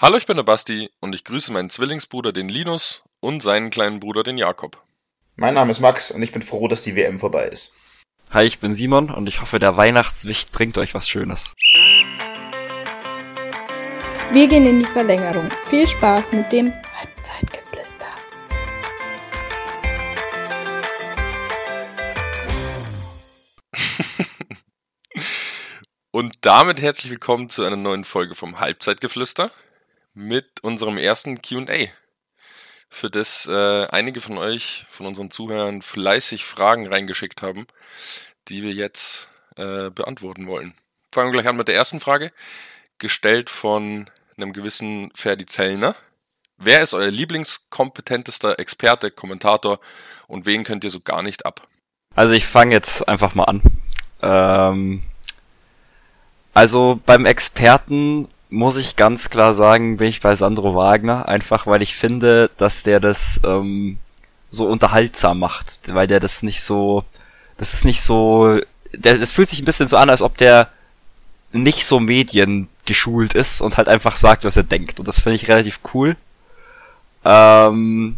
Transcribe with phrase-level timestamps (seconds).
[0.00, 3.98] Hallo, ich bin der Basti und ich grüße meinen Zwillingsbruder, den Linus, und seinen kleinen
[3.98, 4.80] Bruder, den Jakob.
[5.34, 7.74] Mein Name ist Max und ich bin froh, dass die WM vorbei ist.
[8.30, 11.52] Hi, ich bin Simon und ich hoffe, der Weihnachtswicht bringt euch was Schönes.
[14.30, 15.48] Wir gehen in die Verlängerung.
[15.68, 18.06] Viel Spaß mit dem Halbzeitgeflüster.
[26.12, 29.50] Und damit herzlich willkommen zu einer neuen Folge vom Halbzeitgeflüster
[30.18, 31.86] mit unserem ersten QA.
[32.90, 37.66] Für das äh, einige von euch, von unseren Zuhörern, fleißig Fragen reingeschickt haben,
[38.48, 40.74] die wir jetzt äh, beantworten wollen.
[41.12, 42.32] Fangen wir gleich an mit der ersten Frage,
[42.98, 45.94] gestellt von einem gewissen Ferdi Zellner.
[46.56, 49.78] Wer ist euer lieblingskompetentester Experte, Kommentator
[50.26, 51.68] und wen könnt ihr so gar nicht ab?
[52.16, 53.62] Also ich fange jetzt einfach mal an.
[54.22, 55.02] Ähm,
[56.54, 61.82] also beim Experten muss ich ganz klar sagen, bin ich bei Sandro Wagner, einfach weil
[61.82, 63.98] ich finde, dass der das ähm,
[64.50, 67.04] so unterhaltsam macht, weil der das nicht so,
[67.58, 68.58] das ist nicht so,
[68.92, 70.70] der, das fühlt sich ein bisschen so an, als ob der
[71.52, 74.98] nicht so mediengeschult ist und halt einfach sagt, was er denkt.
[74.98, 76.16] Und das finde ich relativ cool.
[77.24, 78.16] Ähm,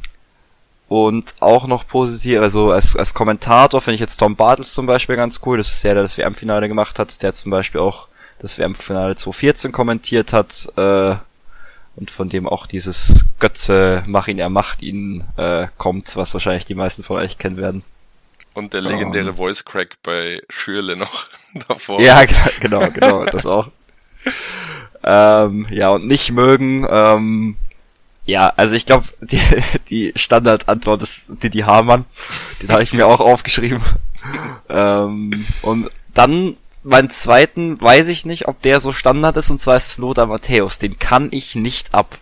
[0.89, 5.17] und auch noch positiv, also als, als Kommentator finde ich jetzt Tom Bartels zum Beispiel
[5.17, 5.59] ganz cool.
[5.59, 7.23] Das ist der, der das WM-Finale gemacht hat.
[7.23, 8.09] Der zum Beispiel auch
[8.41, 10.69] das WM-Finale 2014 kommentiert hat.
[10.77, 11.17] Äh,
[11.97, 16.65] und von dem auch dieses Götze, mach ihn, er macht ihn, äh, kommt, was wahrscheinlich
[16.65, 17.83] die meisten von euch kennen werden.
[18.55, 21.25] Und der legendäre um, Voice Crack bei Schürle noch
[21.69, 22.01] davor.
[22.01, 22.23] Ja,
[22.61, 23.69] genau, genau, das auch.
[25.05, 27.57] ähm, ja, und nicht mögen, ähm,
[28.27, 29.41] ja, also ich glaube, die,
[29.89, 32.05] die Standardantwort ist Didi Hamann.
[32.63, 33.83] Den habe ich mir auch aufgeschrieben.
[34.69, 39.77] ähm, und dann meinen zweiten weiß ich nicht, ob der so Standard ist, und zwar
[39.77, 40.79] ist es Lothar Matthäus.
[40.79, 42.19] Den kann ich nicht ab.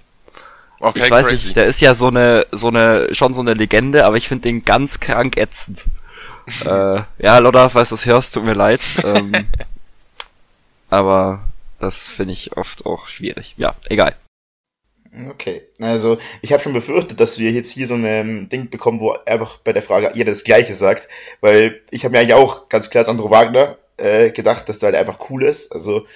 [0.81, 1.47] Okay, ich weiß crazy.
[1.47, 4.49] nicht, der ist ja so eine, so eine, schon so eine Legende, aber ich finde
[4.49, 5.87] den ganz krank ätzend.
[6.65, 8.81] äh, ja, Lothar, falls du das hörst, tut mir leid.
[9.05, 9.33] Ähm,
[10.91, 11.45] aber
[11.81, 13.55] das finde ich oft auch schwierig.
[13.57, 14.15] Ja, egal.
[15.31, 19.13] Okay, also ich habe schon befürchtet, dass wir jetzt hier so ein Ding bekommen, wo
[19.27, 21.09] einfach bei der Frage jeder das Gleiche sagt,
[21.41, 24.97] weil ich habe mir eigentlich auch ganz klar Sandro Wagner äh, gedacht, dass der halt
[24.97, 25.73] einfach cool ist.
[25.73, 26.07] Also,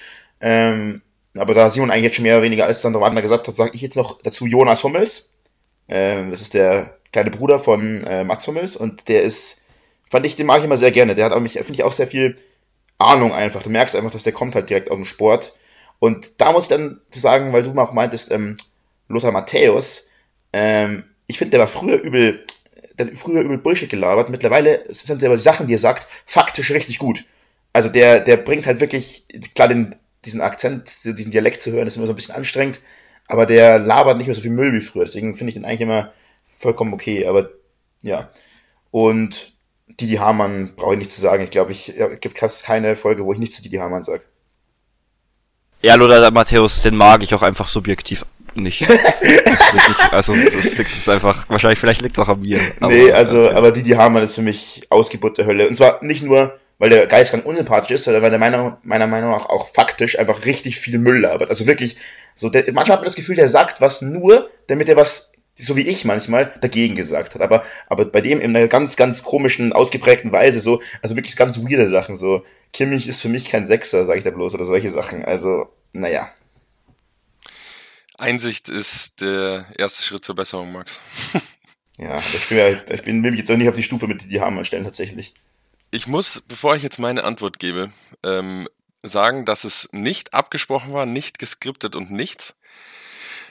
[0.41, 1.01] ähm,
[1.37, 3.71] aber da Simon eigentlich jetzt schon mehr oder weniger alles Sandro Wagner gesagt hat, sage
[3.73, 5.29] ich jetzt noch dazu Jonas Hummels.
[5.89, 9.65] Ähm, das ist der kleine Bruder von äh, Mats Hummels und der ist,
[10.09, 11.15] fand ich, den mag ich immer sehr gerne.
[11.15, 12.37] Der hat auch mich, finde ich, auch sehr viel
[12.97, 13.63] Ahnung einfach.
[13.63, 15.57] Du merkst einfach, dass der kommt halt direkt aus dem Sport.
[15.99, 18.57] Und da muss ich dann zu sagen, weil du mal auch meintest, ähm,
[19.07, 20.09] Lothar Matthäus,
[20.51, 22.43] ähm, ich finde, der war früher übel,
[22.97, 24.29] der früher übel Bullshit gelabert.
[24.29, 27.25] Mittlerweile sind aber die Sachen, die er sagt, faktisch richtig gut.
[27.73, 29.25] Also der, der bringt halt wirklich,
[29.55, 29.95] klar, den,
[30.25, 32.79] diesen Akzent, diesen Dialekt zu hören, ist immer so ein bisschen anstrengend,
[33.27, 35.05] aber der labert nicht mehr so viel Müll wie früher.
[35.05, 36.13] Deswegen finde ich den eigentlich immer
[36.45, 37.25] vollkommen okay.
[37.25, 37.49] Aber
[38.01, 38.29] ja.
[38.91, 39.53] Und
[39.87, 41.43] Didi Hamann brauche ich nicht zu sagen.
[41.43, 44.23] Ich glaube, ich, es gibt fast keine Folge, wo ich nichts zu Didi Hamann sage.
[45.81, 48.25] Ja, Lothar Matthäus, den mag ich auch einfach subjektiv
[48.55, 48.87] nicht.
[48.87, 52.59] wirklich, also das liegt ist einfach, wahrscheinlich, vielleicht liegt es auch an mir.
[52.79, 55.67] Aber, nee, also, äh, aber Didi Hamann ist für mich Ausgeburt der Hölle.
[55.67, 59.07] Und zwar nicht nur, weil der Geist ganz unsympathisch ist, sondern weil der meiner, meiner
[59.07, 61.47] Meinung nach auch faktisch einfach richtig viel Müll labert.
[61.47, 61.95] Also wirklich,
[62.35, 65.77] so der, manchmal hat man das Gefühl, der sagt was nur, damit er was, so
[65.77, 67.41] wie ich manchmal, dagegen gesagt hat.
[67.41, 71.57] Aber, aber bei dem in einer ganz, ganz komischen, ausgeprägten Weise so, also wirklich ganz
[71.63, 74.89] weirde Sachen, so, Kimmich ist für mich kein Sechser, sage ich da bloß, oder solche
[74.89, 75.23] Sachen.
[75.23, 76.29] Also, naja.
[78.17, 80.99] Einsicht ist der erste Schritt zur Besserung, Max.
[81.97, 84.29] ja, ich, bin, ja, ich bin, will mich jetzt auch nicht auf die Stufe mit
[84.29, 85.33] die Hammer stellen, tatsächlich.
[85.93, 87.91] Ich muss, bevor ich jetzt meine Antwort gebe,
[88.23, 88.67] ähm,
[89.03, 92.57] sagen, dass es nicht abgesprochen war, nicht geskriptet und nichts.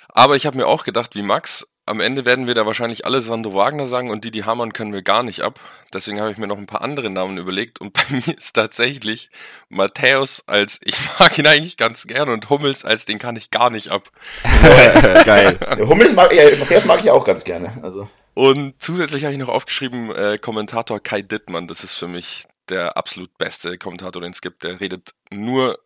[0.09, 3.23] Aber ich habe mir auch gedacht, wie Max, am Ende werden wir da wahrscheinlich alle
[3.23, 5.61] Sandro Wagner sagen und Didi Hamann können wir gar nicht ab.
[5.95, 9.31] Deswegen habe ich mir noch ein paar andere Namen überlegt und bei mir ist tatsächlich
[9.69, 13.71] Matthäus als, ich mag ihn eigentlich ganz gerne und Hummels als, den kann ich gar
[13.71, 14.11] nicht ab.
[15.25, 15.61] Geil.
[15.79, 17.73] Hummels mag, ja, Matthäus mag ich auch ganz gerne.
[17.85, 18.09] Also.
[18.35, 22.97] Und zusätzlich habe ich noch aufgeschrieben, äh, Kommentator Kai Dittmann, das ist für mich der
[22.97, 24.63] absolut beste Kommentator, den es gibt.
[24.63, 25.79] Der redet nur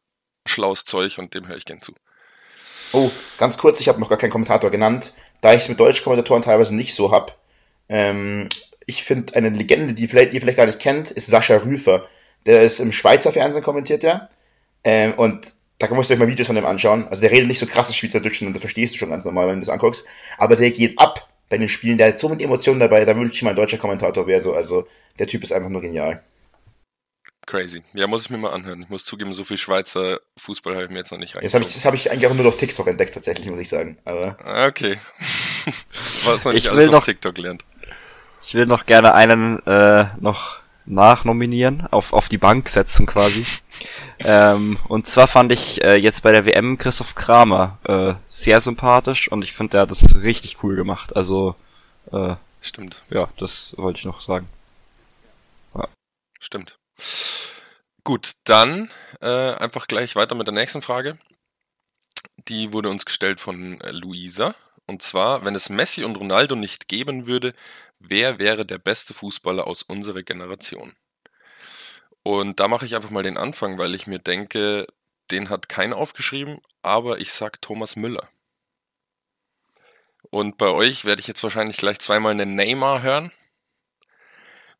[0.46, 1.93] schlaues Zeug und dem höre ich gern zu.
[2.93, 6.04] Oh, ganz kurz, ich habe noch gar keinen Kommentator genannt, da ich es mit deutschen
[6.04, 7.32] Kommentatoren teilweise nicht so habe.
[7.88, 8.49] Ähm,
[8.87, 12.06] ich finde eine Legende, die vielleicht, ihr vielleicht gar nicht kennt, ist Sascha Rüfer.
[12.46, 14.28] Der ist im Schweizer Fernsehen kommentiert, ja.
[14.84, 17.08] Ähm, und da musst du euch mal Videos von dem anschauen.
[17.08, 19.56] Also der redet nicht so krasses Schweizerdeutsch und das verstehst du schon ganz normal, wenn
[19.56, 20.06] du das anguckst.
[20.38, 21.98] Aber der geht ab bei den Spielen.
[21.98, 24.54] Der hat so mit Emotionen dabei, da wünsche ich mal ein deutscher Kommentator wäre so.
[24.54, 24.87] Also
[25.19, 26.22] der Typ ist einfach nur genial.
[27.46, 27.84] Crazy.
[27.94, 28.82] Ja, muss ich mir mal anhören.
[28.82, 31.62] Ich muss zugeben, so viel Schweizer Fußball habe ich mir jetzt noch nicht Jetzt hab
[31.62, 33.98] ich, Das habe ich eigentlich auch nur auf TikTok entdeckt, tatsächlich, muss ich sagen.
[34.04, 34.98] Aber ah, okay.
[36.25, 37.64] Was man nicht Ich alles will auf noch- TikTok lernt.
[38.42, 43.44] Ich will noch gerne einen äh, noch nachnominieren, auf, auf die Bank setzen quasi.
[44.21, 49.31] ähm, und zwar fand ich äh, jetzt bei der WM Christoph Kramer äh, sehr sympathisch
[49.31, 51.15] und ich finde, der hat das richtig cool gemacht.
[51.17, 51.55] Also,
[52.12, 52.37] äh,
[52.67, 54.49] Stimmt, ja, das wollte ich noch sagen.
[56.41, 56.79] stimmt.
[58.03, 58.91] Gut, dann
[59.21, 61.19] äh, einfach gleich weiter mit der nächsten Frage.
[62.49, 64.55] Die wurde uns gestellt von äh, Luisa.
[64.87, 67.55] Und zwar, wenn es Messi und Ronaldo nicht geben würde,
[67.98, 70.94] wer wäre der beste Fußballer aus unserer Generation?
[72.22, 74.87] Und da mache ich einfach mal den Anfang, weil ich mir denke,
[75.31, 78.28] den hat keiner aufgeschrieben, aber ich sag Thomas Müller.
[80.31, 83.31] Und bei euch werde ich jetzt wahrscheinlich gleich zweimal einen Neymar hören.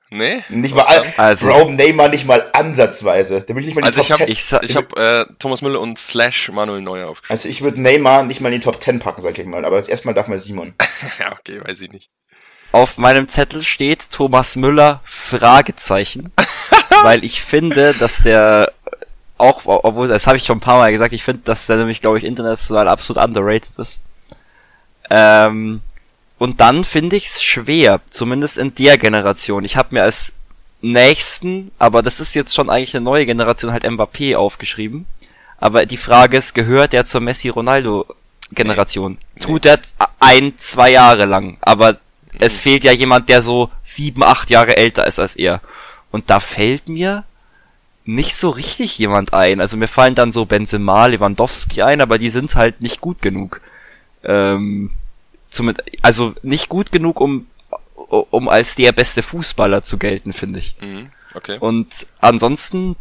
[0.08, 0.44] Nee?
[0.48, 1.14] nicht Was mal?
[1.16, 3.42] Also- Bro, Neymar nicht mal ansatzweise.
[3.44, 4.28] Der will nicht mal Also ich hab- 10.
[4.28, 4.96] Ich, Ich habe
[5.30, 7.36] äh, Thomas Müller und Slash Manuel Neuer aufgeschrieben.
[7.36, 9.64] Also ich würde Neymar nicht mal in die Top 10 packen, sag ich mal.
[9.64, 10.74] Aber jetzt erstmal darf mal Simon.
[11.19, 12.10] Ja, okay, weiß ich nicht.
[12.72, 16.32] Auf meinem Zettel steht Thomas Müller Fragezeichen,
[17.02, 18.72] weil ich finde, dass der
[19.38, 22.00] auch, obwohl das habe ich schon ein paar Mal gesagt, ich finde, dass der nämlich,
[22.00, 24.00] glaube ich, international absolut underrated ist.
[25.10, 25.82] Ähm,
[26.38, 29.64] und dann finde ich es schwer, zumindest in der Generation.
[29.64, 30.34] Ich habe mir als
[30.82, 35.06] nächsten, aber das ist jetzt schon eigentlich eine neue Generation, halt Mbappé aufgeschrieben.
[35.58, 39.19] Aber die Frage ist, gehört der zur Messi-Ronaldo-Generation?
[39.40, 39.80] Tut er
[40.20, 41.98] ein, zwei Jahre lang, aber
[42.38, 45.60] es fehlt ja jemand, der so sieben, acht Jahre älter ist als er.
[46.10, 47.24] Und da fällt mir
[48.04, 49.60] nicht so richtig jemand ein.
[49.60, 53.60] Also mir fallen dann so Benzema, Lewandowski ein, aber die sind halt nicht gut genug.
[54.22, 54.92] Ähm,
[55.50, 57.46] zumindest, also nicht gut genug, um,
[57.94, 60.76] um als der beste Fußballer zu gelten, finde ich.
[60.80, 61.58] Mhm, okay.
[61.58, 61.88] Und
[62.20, 62.96] ansonsten,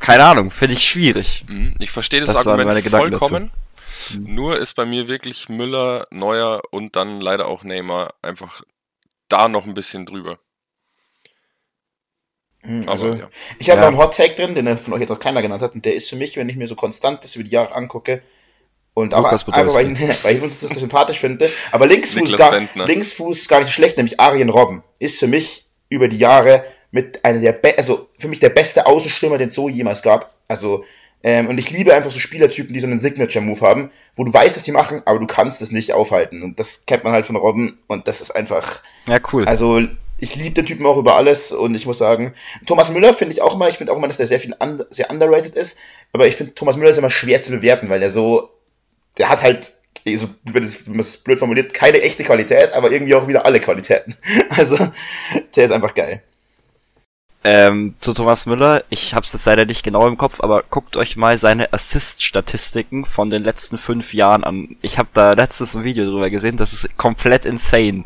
[0.00, 1.44] keine Ahnung, finde ich schwierig.
[1.48, 3.50] Mhm, ich verstehe das, Das Argument meine Gedanken vollkommen.
[4.10, 4.34] Mhm.
[4.34, 8.62] Nur ist bei mir wirklich Müller, Neuer und dann leider auch Neymar einfach
[9.28, 10.38] da noch ein bisschen drüber.
[12.60, 13.28] Hm, Aber Also, ja.
[13.58, 13.90] ich habe Ja.
[13.90, 15.74] noch einen Hot Take drin, den von euch jetzt noch keiner genannt hat.
[15.74, 18.22] Und der ist für mich, wenn ich mir so konstant das über die Jahre angucke,
[18.94, 21.50] und auch Lukas einfach, weil ich, weil ich uns das so sympathisch finde.
[21.70, 22.60] Aber Linksfuß, gar.
[22.74, 26.64] Linksfuß ist gar nicht so schlecht, nämlich Arjen Robben ist für mich über die Jahre
[26.90, 30.34] mit einer der be also für mich der beste Außenstürmer, den es so jemals gab.
[30.46, 30.84] Also
[31.24, 34.56] ähm, und ich liebe einfach so Spielertypen, die so einen Signature-Move haben, wo du weißt,
[34.56, 36.42] was die machen, aber du kannst es nicht aufhalten.
[36.42, 39.46] Und das kennt man halt von Robben und das ist einfach, Ja, cool.
[39.46, 39.80] also
[40.18, 42.34] ich liebe den Typen auch über alles und ich muss sagen,
[42.66, 44.82] Thomas Müller finde ich auch immer, ich finde auch immer, dass der sehr viel un
[44.90, 45.80] sehr underrated ist,
[46.12, 48.50] aber ich finde Thomas Müller ist immer schwer zu bewerten, weil der so,
[49.18, 49.64] der hat halt,
[50.06, 54.16] so, wenn man es blöd formuliert, keine echte Qualität, aber irgendwie auch wieder alle Qualitäten.
[54.50, 54.76] Also,
[55.56, 56.22] der ist einfach geil.
[57.44, 61.16] Ähm, zu Thomas Müller, ich hab's jetzt leider nicht genau im Kopf, aber guckt euch
[61.16, 64.76] mal seine Assist-Statistiken von den letzten fünf Jahren an.
[64.80, 68.04] Ich habe da letztes ein Video drüber gesehen, das ist komplett insane.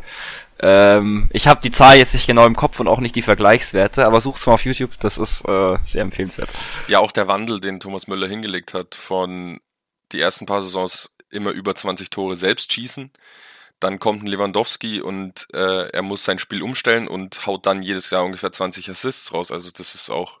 [0.59, 4.05] Ähm, ich habe die Zahl jetzt nicht genau im Kopf und auch nicht die Vergleichswerte,
[4.07, 6.49] aber sucht's mal auf YouTube, das ist äh, sehr empfehlenswert.
[6.87, 9.59] Ja, auch der Wandel, den Thomas Müller hingelegt hat, von
[10.11, 13.11] die ersten paar Saisons immer über 20 Tore selbst schießen.
[13.79, 18.09] Dann kommt ein Lewandowski und äh, er muss sein Spiel umstellen und haut dann jedes
[18.09, 19.51] Jahr ungefähr 20 Assists raus.
[19.51, 20.39] Also das ist auch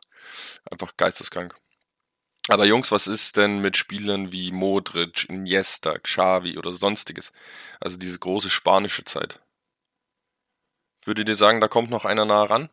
[0.69, 1.55] einfach geisteskrank.
[2.49, 7.31] Aber Jungs, was ist denn mit Spielern wie Modric, Iniesta, Xavi oder sonstiges?
[7.79, 9.39] Also diese große spanische Zeit.
[11.05, 12.69] Würdet ihr sagen, da kommt noch einer nah ran?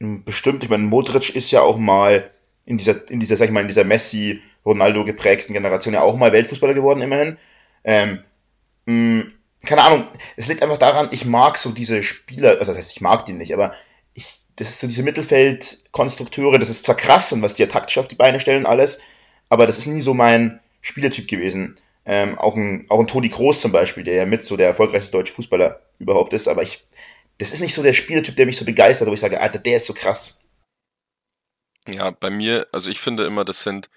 [0.00, 2.30] Hm, Bestimmt, ich meine, Modric ist ja auch mal
[2.64, 6.16] in dieser, in dieser, sag ich mal, in dieser Messi, Ronaldo geprägten Generation ja auch
[6.16, 7.38] mal Weltfußballer geworden, immerhin.
[7.84, 8.22] Ähm,
[8.86, 9.26] mh,
[9.66, 13.00] keine Ahnung, es liegt einfach daran, ich mag so diese Spieler, also das heißt, ich
[13.00, 13.74] mag die nicht, aber
[14.14, 17.98] ich, das ist so diese Mittelfeldkonstrukteure, das ist zwar krass und was die ja taktisch
[17.98, 19.02] auf die Beine stellen, alles,
[19.48, 21.78] aber das ist nie so mein Spielertyp gewesen.
[22.08, 25.10] Ähm, auch ein, auch ein Toni Kroos zum Beispiel, der ja mit so der erfolgreichste
[25.10, 26.86] deutsche Fußballer überhaupt ist, aber ich,
[27.38, 29.78] das ist nicht so der Spielertyp, der mich so begeistert, wo ich sage, Alter, der
[29.78, 30.40] ist so krass.
[31.88, 33.90] Ja, bei mir, also ich finde immer, das sind,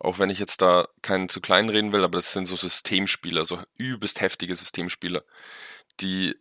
[0.00, 3.44] auch wenn ich jetzt da keinen zu klein reden will, aber das sind so Systemspieler,
[3.44, 5.24] so übelst heftige Systemspieler.
[6.00, 6.36] Die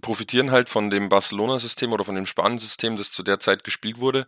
[0.00, 4.26] profitieren halt von dem Barcelona-System oder von dem Spanien-System, das zu der Zeit gespielt wurde.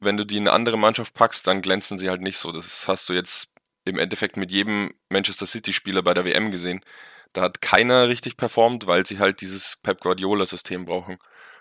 [0.00, 2.52] Wenn du die in eine andere Mannschaft packst, dann glänzen sie halt nicht so.
[2.52, 3.52] Das hast du jetzt
[3.84, 6.84] im Endeffekt mit jedem Manchester City-Spieler bei der WM gesehen.
[7.32, 11.18] Da hat keiner richtig performt, weil sie halt dieses Pep Guardiola-System brauchen,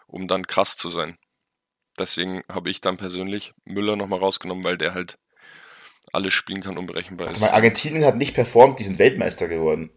[0.08, 1.18] um dann krass zu sein.
[1.98, 5.18] Deswegen habe ich dann persönlich Müller nochmal rausgenommen, weil der halt
[6.18, 7.40] alles spielen kann, unberechenbar ist.
[7.42, 9.90] mal, Argentinien hat nicht performt, die sind Weltmeister geworden.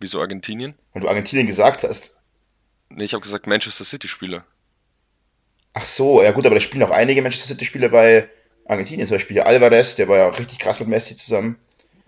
[0.00, 0.74] Wieso Argentinien?
[0.92, 2.20] Wenn du Argentinien gesagt hast.
[2.90, 4.44] Nee, ich habe gesagt Manchester City-Spieler.
[5.74, 8.28] Ach so, ja gut, aber da spielen auch einige Manchester City-Spieler bei
[8.66, 9.06] Argentinien.
[9.08, 11.58] Zum Beispiel Alvarez, der war ja auch richtig krass mit Messi zusammen.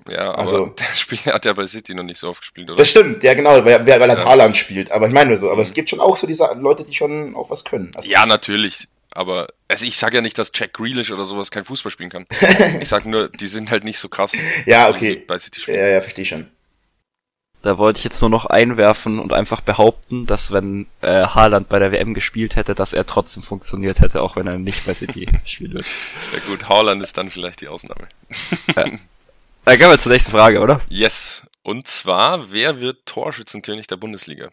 [0.08, 2.78] Ja, aber Also- der Spieler hat ja bei City noch nicht so oft gespielt, oder?
[2.78, 4.24] Das stimmt, ja genau, weil, weil halt Ja.
[4.24, 4.90] Haaland spielt.
[4.90, 5.62] Aber ich meine nur so, aber Mhm.
[5.62, 7.92] es gibt schon auch so diese Leute, die schon auch was können.
[7.94, 8.88] Also, Ja, natürlich.
[9.12, 12.26] Aber also ich sage ja nicht, dass Jack Grealish oder sowas kein Fußball spielen kann.
[12.80, 14.36] ich sage nur, die sind halt nicht so krass.
[14.66, 15.24] ja, wie sie okay.
[15.26, 15.78] Bei City spielen.
[15.78, 16.46] Ja, ja, verstehe schon.
[17.62, 21.78] Da wollte ich jetzt nur noch einwerfen und einfach behaupten, dass wenn äh, Haaland bei
[21.78, 25.28] der WM gespielt hätte, dass er trotzdem funktioniert hätte, auch wenn er nicht bei City
[25.44, 25.86] spielen wird.
[26.32, 28.08] Ja gut, Haaland ist dann vielleicht die Ausnahme.
[29.66, 30.80] Äh, gehen wir zur nächsten Frage, oder?
[30.88, 31.42] Yes.
[31.62, 34.50] Und zwar, wer wird Torschützenkönig der Bundesliga?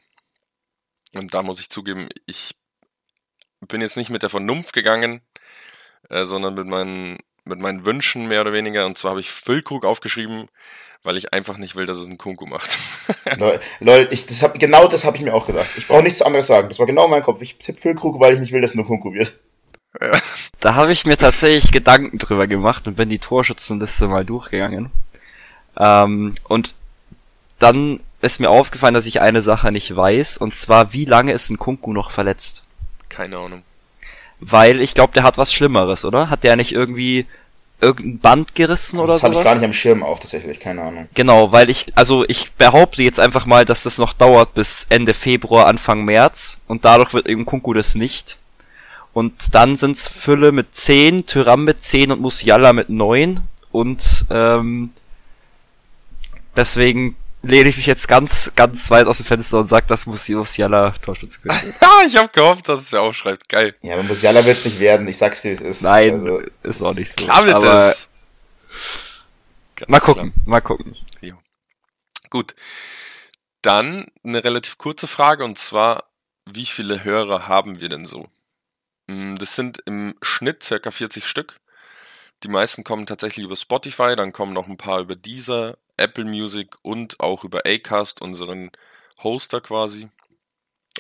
[1.16, 2.52] Und da muss ich zugeben, ich
[3.62, 5.22] bin jetzt nicht mit der Vernunft gegangen,
[6.10, 8.86] äh, sondern mit meinen, mit meinen Wünschen mehr oder weniger.
[8.86, 10.48] Und zwar habe ich Füllkrug aufgeschrieben,
[11.04, 12.78] weil ich einfach nicht will, dass es ein Kunku macht.
[13.38, 15.70] Lol, Lol, ich, das hab, genau das habe ich mir auch gedacht.
[15.78, 16.68] Ich brauche nichts anderes sagen.
[16.68, 17.42] Das war genau mein Kopf.
[17.42, 19.38] Ich tippe Füllkrug, weil ich nicht will, dass nur Kunku wird.
[20.60, 24.92] Da habe ich mir tatsächlich Gedanken drüber gemacht und bin die Torschützenliste mal durchgegangen.
[25.78, 26.76] Ähm, und
[27.60, 31.50] dann ist mir aufgefallen, dass ich eine Sache nicht weiß, und zwar, wie lange ist
[31.50, 32.64] ein Kunku noch verletzt?
[33.10, 33.64] Keine Ahnung.
[34.40, 36.30] Weil ich glaube, der hat was Schlimmeres, oder?
[36.30, 37.26] Hat der nicht irgendwie
[37.80, 41.08] irgendein Band gerissen oder das habe ich gar nicht am Schirm auch tatsächlich, keine Ahnung.
[41.14, 45.14] Genau, weil ich, also ich behaupte jetzt einfach mal, dass das noch dauert bis Ende
[45.14, 48.38] Februar, Anfang März und dadurch wird eben Kunku das nicht.
[49.14, 54.92] Und dann sind's Fülle mit 10, Tyram mit 10 und Musiala mit 9 und ähm,
[56.56, 60.36] deswegen lehne ich mich jetzt ganz, ganz weit aus dem Fenster und sag, dass Musi-
[60.36, 61.76] Musiala Torschützenkönig wird.
[61.82, 63.48] Ah, ich habe gehofft, dass es wer aufschreibt.
[63.50, 63.76] Geil.
[63.82, 65.08] Ja, aber Musiala wird es nicht werden.
[65.08, 65.82] Ich sag's dir, wie es ist.
[65.84, 67.26] Nein, Also, ist auch nicht so.
[67.26, 68.10] Klar wird Aber das.
[69.76, 70.16] Ganz mal klar.
[70.16, 70.96] gucken, mal gucken.
[72.30, 72.56] Gut.
[73.62, 76.04] Dann eine relativ kurze Frage und zwar,
[76.46, 78.28] wie viele Hörer haben wir denn so?
[79.08, 81.60] Mm, Das sind im Schnitt circa 40 Stück.
[82.44, 86.76] Die meisten kommen tatsächlich über Spotify, dann kommen noch ein paar über Deezer, Apple Music
[86.82, 88.72] und auch über Acast, unseren
[89.24, 90.10] Hoster quasi.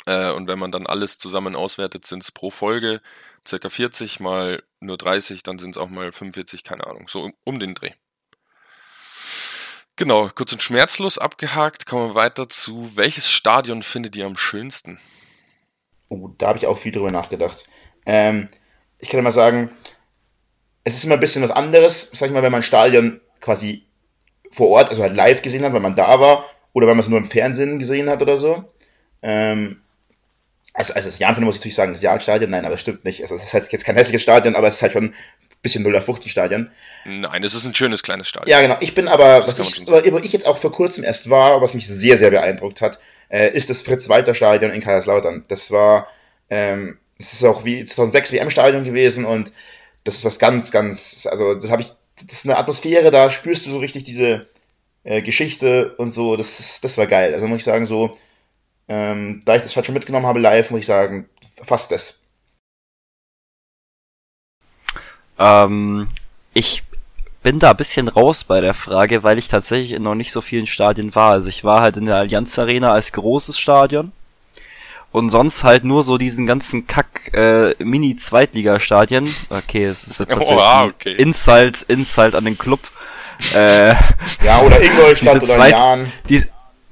[0.05, 3.01] Äh, Und wenn man dann alles zusammen auswertet, sind es pro Folge
[3.47, 7.59] circa 40 mal nur 30, dann sind es auch mal 45, keine Ahnung, so um,
[7.59, 7.91] den Dreh.
[9.95, 14.99] Genau, kurz und schmerzlos abgehakt, kommen wir weiter zu, welches Stadion findet ihr am schönsten?
[16.09, 17.65] Oh, da habe ich auch viel drüber nachgedacht.
[18.05, 18.49] Ähm,
[18.99, 19.71] ich kann mal sagen,
[20.83, 23.87] es ist immer ein bisschen was anderes, sag ich mal, wenn man ein Stadion quasi
[24.51, 27.09] vor Ort, also halt live gesehen hat, weil man da war, oder wenn man es
[27.09, 28.63] nur im Fernsehen gesehen hat oder so.
[29.21, 29.81] Ähm,
[30.73, 33.21] also, also das Jahnfeld muss ich natürlich sagen, das Jahnstadion, nein, aber das stimmt nicht.
[33.21, 35.15] Also es ist halt jetzt kein hässliches Stadion, aber es ist halt schon ein
[35.63, 36.69] bisschen 0 auf 50 Stadion.
[37.05, 38.49] Nein, es ist ein schönes kleines Stadion.
[38.49, 38.77] Ja, genau.
[38.79, 41.73] Ich bin aber, Das was ich, wo ich jetzt auch vor kurzem erst war, was
[41.73, 42.99] mich sehr, sehr beeindruckt hat,
[43.29, 45.45] äh, ist das Fritz-Walter-Stadion in Kaiserslautern.
[45.47, 46.07] Das war,
[46.51, 49.51] ähm, es ist auch wie 2006 WM-Stadion gewesen und
[50.03, 51.89] das ist was ganz, ganz, also das habe ich,
[52.25, 54.47] das ist eine Atmosphäre, da spürst du so richtig diese
[55.03, 57.33] äh, Geschichte und so, das ist, das war geil.
[57.33, 58.17] Also muss ich sagen, so,
[58.88, 61.29] ähm, da ich das halt schon mitgenommen habe live, muss ich sagen,
[61.63, 62.25] fast das.
[65.38, 66.07] Ähm,
[66.53, 66.83] ich
[67.43, 70.41] bin da ein bisschen raus bei der Frage, weil ich tatsächlich in noch nicht so
[70.41, 71.31] vielen Stadien war.
[71.31, 74.12] Also ich war halt in der Allianz Arena als großes Stadion
[75.17, 79.27] und sonst halt nur so diesen ganzen Kack äh, Mini-Zweitligastadien.
[79.50, 81.15] Okay, es ist jetzt Oh, natürlich ah, ein okay.
[81.15, 82.79] Insult, Insult an den Club.
[83.53, 83.93] Äh,
[84.43, 86.12] Ja, oder Ingolstadt Diese oder Zweit- Jan.
[86.29, 86.43] die,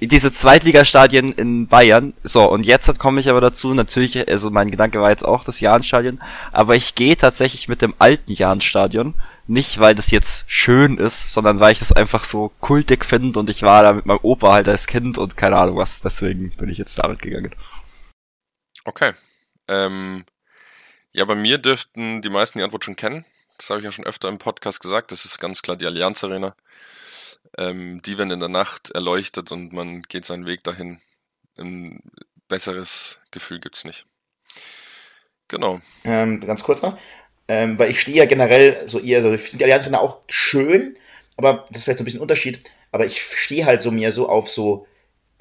[0.02, 2.14] diese Zweitligastadien in Bayern.
[2.24, 5.60] So, und jetzt komme ich aber dazu, natürlich, also mein Gedanke war jetzt auch das
[5.60, 6.20] Jahnstadion,
[6.52, 9.14] aber ich gehe tatsächlich mit dem alten Jahnstadion.
[9.48, 13.48] Nicht, weil das jetzt schön ist, sondern weil ich das einfach so kultig finde und
[13.50, 16.68] ich war da mit meinem Opa halt als Kind und keine Ahnung was, deswegen bin
[16.68, 17.52] ich jetzt damit gegangen.
[18.86, 19.14] Okay.
[19.68, 20.26] Ähm,
[21.12, 23.26] ja, bei mir dürften die meisten die Antwort schon kennen.
[23.58, 25.12] Das habe ich ja schon öfter im Podcast gesagt.
[25.12, 26.56] Das ist ganz klar die Allianz Arena.
[27.58, 31.00] Ähm, die werden in der Nacht erleuchtet und man geht seinen Weg dahin.
[31.58, 32.02] Ein
[32.48, 34.06] besseres Gefühl gibt's nicht.
[35.48, 35.80] Genau.
[36.04, 36.98] Ähm, ganz kurz noch.
[37.48, 40.22] Ähm, weil ich stehe ja generell so eher, so, ich finde die Allianz Arena auch
[40.28, 40.98] schön,
[41.38, 42.62] aber das ist vielleicht so ein bisschen ein Unterschied.
[42.92, 44.88] Aber ich stehe halt so mehr so auf so,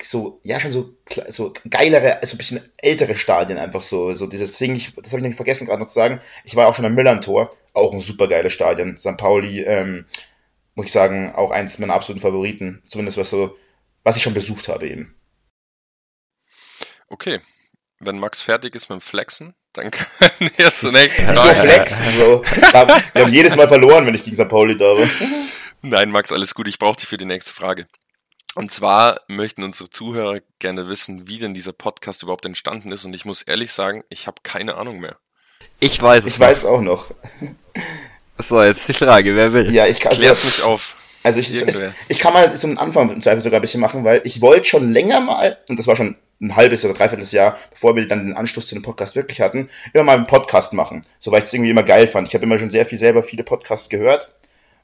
[0.03, 0.97] so, ja, schon so,
[1.29, 4.13] so geilere, also ein bisschen ältere Stadien einfach so.
[4.15, 6.21] So dieses Ding, ich, das habe ich nämlich vergessen gerade noch zu sagen.
[6.45, 8.99] Ich war auch schon am Millern-Tor, auch ein super geiles Stadion.
[8.99, 9.17] St.
[9.17, 10.07] Pauli, ähm,
[10.75, 12.83] muss ich sagen, auch eins meiner absoluten Favoriten.
[12.89, 13.57] Zumindest was so,
[14.03, 15.15] was ich schon besucht habe eben.
[17.09, 17.41] Okay.
[18.01, 21.21] Wenn Max fertig ist mit dem Flexen, dann können wir zunächst.
[21.21, 22.45] Wieso flexen, Bro?
[22.45, 24.49] Wir haben jedes Mal verloren, wenn ich gegen St.
[24.49, 25.09] Pauli da war.
[25.83, 26.67] Nein, Max, alles gut.
[26.67, 27.87] Ich brauche dich für die nächste Frage.
[28.55, 33.05] Und zwar möchten unsere Zuhörer gerne wissen, wie denn dieser Podcast überhaupt entstanden ist.
[33.05, 35.17] Und ich muss ehrlich sagen, ich habe keine Ahnung mehr.
[35.81, 37.11] Ich weiß es Ich weiß auch noch.
[38.37, 39.73] So, jetzt die Frage, wer will?
[39.73, 40.13] Ja, ich kann.
[40.13, 40.97] Klärt mich auf.
[41.23, 41.95] Also ich, Irgendwer.
[42.09, 44.67] ich kann mal so einen Anfang im Zweifel sogar ein bisschen machen, weil ich wollte
[44.69, 48.27] schon länger mal, und das war schon ein halbes oder dreiviertel Jahr, bevor wir dann
[48.27, 51.07] den Anschluss zu dem Podcast wirklich hatten, immer mal einen Podcast machen.
[51.21, 52.29] So weil ich es irgendwie immer geil fand.
[52.29, 54.33] Ich habe immer schon sehr viel selber viele Podcasts gehört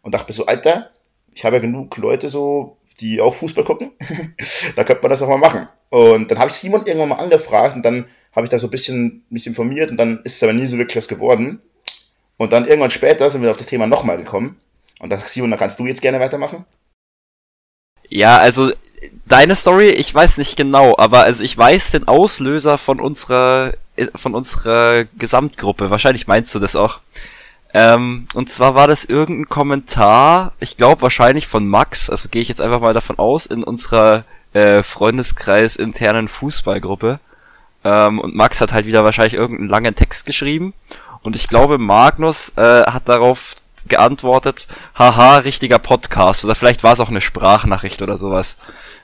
[0.03, 0.91] und dachte mir so, Alter,
[1.35, 3.93] ich habe ja genug Leute so, die auch Fußball gucken.
[4.77, 5.69] da könnte man das auch mal machen.
[5.89, 8.71] Und dann habe ich Simon irgendwann mal angefragt und dann habe ich da so ein
[8.71, 11.61] bisschen mich informiert und dann ist es aber nie so wirklich was geworden.
[12.37, 14.59] Und dann irgendwann später sind wir auf das Thema nochmal gekommen.
[14.99, 16.65] Und da Simon, da kannst du jetzt gerne weitermachen.
[18.09, 18.73] Ja, also
[19.27, 23.75] deine Story, ich weiß nicht genau, aber also ich weiß den Auslöser von unserer
[24.15, 25.91] von unserer Gesamtgruppe.
[25.91, 27.01] Wahrscheinlich meinst du das auch.
[27.73, 32.49] Ähm, und zwar war das irgendein Kommentar, ich glaube wahrscheinlich von Max, also gehe ich
[32.49, 37.21] jetzt einfach mal davon aus, in unserer äh, Freundeskreis internen Fußballgruppe.
[37.85, 40.75] Ähm, und Max hat halt wieder wahrscheinlich irgendeinen langen Text geschrieben.
[41.23, 43.55] Und ich glaube, Magnus äh, hat darauf
[43.89, 46.45] geantwortet, haha, richtiger Podcast.
[46.45, 48.57] Oder vielleicht war es auch eine Sprachnachricht oder sowas.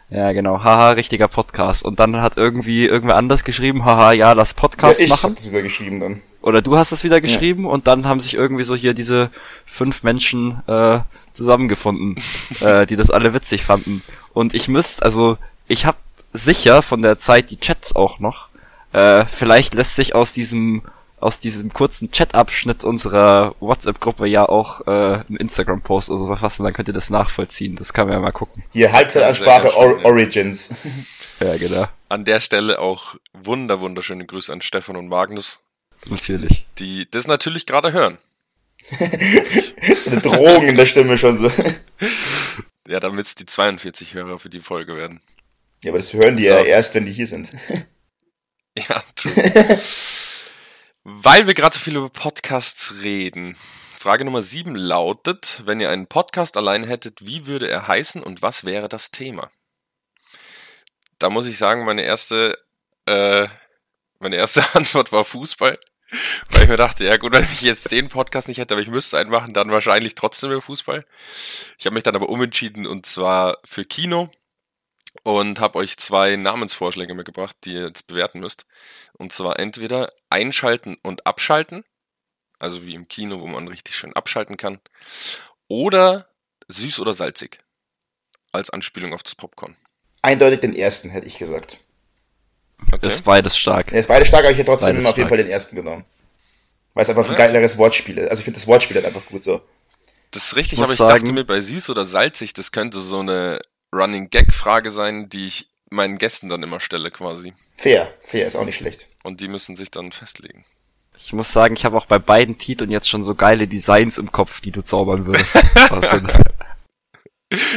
[0.08, 1.84] Ja, genau, haha, richtiger Podcast.
[1.84, 5.30] Und dann hat irgendwie irgendwer anders geschrieben, haha, ja, lass Podcast ja, ich machen.
[5.30, 6.22] hab das wieder geschrieben dann.
[6.42, 9.30] Oder du hast es wieder geschrieben und dann haben sich irgendwie so hier diese
[9.64, 11.00] fünf Menschen äh,
[11.34, 12.16] zusammengefunden,
[12.60, 14.02] äh, die das alle witzig fanden.
[14.32, 15.98] Und ich müsste, also ich habe
[16.32, 18.48] sicher von der Zeit die Chats auch noch.
[18.92, 20.82] Äh, vielleicht lässt sich aus diesem
[21.18, 26.72] aus diesem kurzen Chat-Abschnitt unserer WhatsApp-Gruppe ja auch äh, ein Instagram-Post oder so verfassen, dann
[26.74, 27.74] könnt ihr das nachvollziehen.
[27.76, 28.62] Das kann man ja mal gucken.
[28.72, 30.04] Hier, Halbzeitansprache Or.
[30.04, 30.74] Origins.
[31.38, 31.86] Ja, genau.
[32.08, 35.60] An der Stelle auch wunder, wunderschöne Grüße an Stefan und Magnus,
[36.06, 36.64] Natürlich.
[36.78, 38.16] die das natürlich gerade hören.
[39.96, 41.50] so eine Drohung in der Stimme schon so.
[42.88, 45.20] Ja, damit es die 42 Hörer für die Folge werden.
[45.84, 46.50] Ja, aber das hören die So.
[46.50, 47.52] ja erst, wenn die hier sind.
[48.78, 49.78] Ja, true.
[51.08, 53.56] Weil wir gerade so viel über Podcasts reden.
[53.96, 58.42] Frage Nummer 7 lautet, wenn ihr einen Podcast allein hättet, wie würde er heißen und
[58.42, 59.48] was wäre das Thema?
[61.20, 62.58] Da muss ich sagen, meine erste,
[63.06, 63.46] äh,
[64.18, 65.78] meine erste Antwort war Fußball.
[66.50, 68.88] Weil ich mir dachte, ja gut, wenn ich jetzt den Podcast nicht hätte, aber ich
[68.88, 71.04] müsste einen machen, dann wahrscheinlich trotzdem über Fußball.
[71.78, 74.32] Ich habe mich dann aber umentschieden und zwar für Kino
[75.26, 78.64] und habe euch zwei Namensvorschläge mitgebracht, die ihr jetzt bewerten müsst.
[79.14, 81.84] Und zwar entweder einschalten und abschalten,
[82.60, 84.78] also wie im Kino, wo man richtig schön abschalten kann,
[85.66, 86.28] oder
[86.68, 87.58] süß oder salzig,
[88.52, 89.76] als Anspielung auf das Popcorn.
[90.22, 91.78] Eindeutig den ersten, hätte ich gesagt.
[92.86, 92.98] Okay.
[93.02, 93.90] Das ist beides stark.
[93.90, 95.28] Ist beide stark, aber ich hätte trotzdem beides auf jeden stark.
[95.30, 96.04] Fall den ersten genommen.
[96.94, 97.36] Weil es einfach ein Ja.
[97.36, 98.28] geileres Wortspiel ist.
[98.30, 99.60] Also ich finde das Wortspiel halt einfach gut so.
[100.30, 102.98] Das ist richtig, Ich aber ich sagen- dachte mir bei süß oder salzig, das könnte
[103.00, 103.58] so eine
[103.96, 107.54] Running Gag Frage sein, die ich meinen Gästen dann immer stelle quasi.
[107.76, 109.08] Fair, fair, ist auch nicht schlecht.
[109.22, 110.64] Und die müssen sich dann festlegen.
[111.18, 114.32] Ich muss sagen, ich habe auch bei beiden Titeln jetzt schon so geile Designs im
[114.32, 115.58] Kopf, die du zaubern würdest.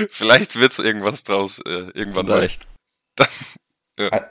[0.09, 2.39] Vielleicht wird's irgendwas draus äh, irgendwann mal.
[2.39, 2.67] Vielleicht.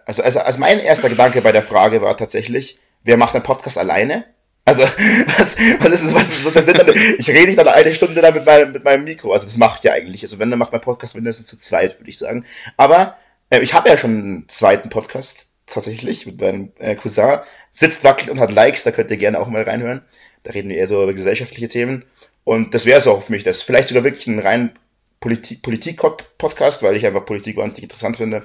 [0.07, 3.77] Also, also, also mein erster Gedanke bei der Frage war tatsächlich, wer macht einen Podcast
[3.77, 4.25] alleine?
[4.69, 6.95] Also, was, was ist, was was das denn?
[7.19, 9.33] Ich rede nicht dann eine Stunde da mit meinem, mit meinem Mikro.
[9.33, 10.23] Also, das mache ich ja eigentlich.
[10.23, 12.45] Also, wenn, dann macht mein Podcast mindestens zu zweit, würde ich sagen.
[12.77, 13.17] Aber
[13.51, 17.39] äh, ich habe ja schon einen zweiten Podcast tatsächlich mit meinem äh, Cousin.
[17.73, 20.03] Sitzt wackelt und hat Likes, da könnt ihr gerne auch mal reinhören.
[20.43, 22.05] Da reden wir eher so über gesellschaftliche Themen.
[22.45, 23.45] Und das wäre es auch für mich.
[23.45, 24.73] Das vielleicht sogar wirklich ein rein
[25.21, 28.45] Politik- Politik-Podcast, weil ich einfach Politik wahnsinnig interessant finde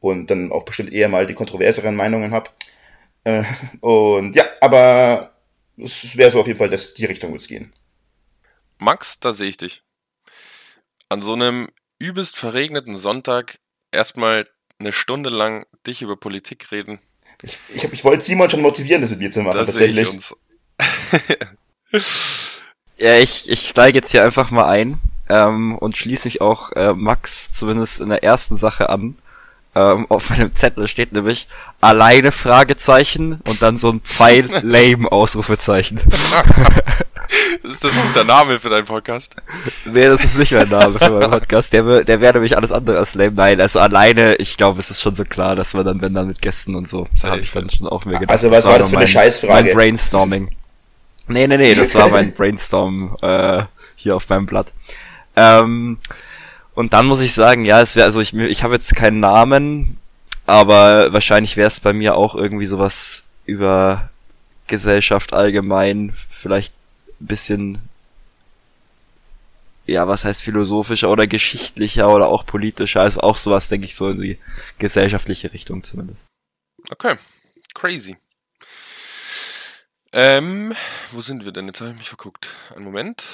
[0.00, 2.50] und dann auch bestimmt eher mal die kontroverseren Meinungen habe.
[3.24, 3.42] Äh,
[3.80, 5.33] und ja, aber
[5.76, 7.72] es wäre so auf jeden Fall das, die Richtung, wo es gehen.
[8.78, 9.82] Max, da sehe ich dich.
[11.08, 13.58] An so einem übelst verregneten Sonntag
[13.92, 14.44] erstmal
[14.78, 17.00] eine Stunde lang dich über Politik reden.
[17.42, 20.08] Ich, ich, ich wollte Simon schon motivieren, das mit mir zu machen, Da sehe tatsächlich.
[20.08, 20.36] ich uns.
[22.96, 26.92] Ja, ich, ich steige jetzt hier einfach mal ein ähm, und schließe mich auch äh,
[26.94, 29.18] Max zumindest in der ersten Sache an.
[29.76, 31.48] Ähm, auf meinem Zettel steht nämlich
[31.80, 36.00] alleine Fragezeichen und dann so ein Pfeil lame Ausrufezeichen.
[37.62, 39.34] Ist das auch der Name für deinen Podcast?
[39.86, 41.72] nee, das ist nicht mein Name für meinen Podcast.
[41.72, 43.32] Der, der wäre nämlich alles andere als lame.
[43.32, 46.28] Nein, also alleine, ich glaube, es ist schon so klar, dass wir dann, wenn dann
[46.28, 47.32] mit Gästen und so, Safe.
[47.32, 48.30] habe ich dann schon auch mir gedacht.
[48.30, 49.64] Also, was war das nur für eine Scheißfrage?
[49.64, 50.50] Mein Brainstorming.
[51.26, 53.62] Nee, nee, nee, das war mein Brainstorm äh,
[53.96, 54.72] hier auf meinem Blatt.
[55.34, 55.98] Ähm,
[56.74, 59.98] und dann muss ich sagen, ja, es wäre, also ich, ich habe jetzt keinen Namen,
[60.46, 64.10] aber wahrscheinlich wäre es bei mir auch irgendwie sowas über
[64.66, 66.74] Gesellschaft allgemein, vielleicht
[67.20, 67.88] ein bisschen,
[69.86, 74.10] ja, was heißt philosophischer oder geschichtlicher oder auch politischer, also auch sowas, denke ich, so
[74.10, 74.38] in die
[74.78, 76.26] gesellschaftliche Richtung zumindest.
[76.90, 77.16] Okay,
[77.74, 78.16] crazy.
[80.12, 80.74] Ähm,
[81.10, 81.66] wo sind wir denn?
[81.66, 82.48] Jetzt habe ich mich verguckt.
[82.74, 83.24] Einen Moment.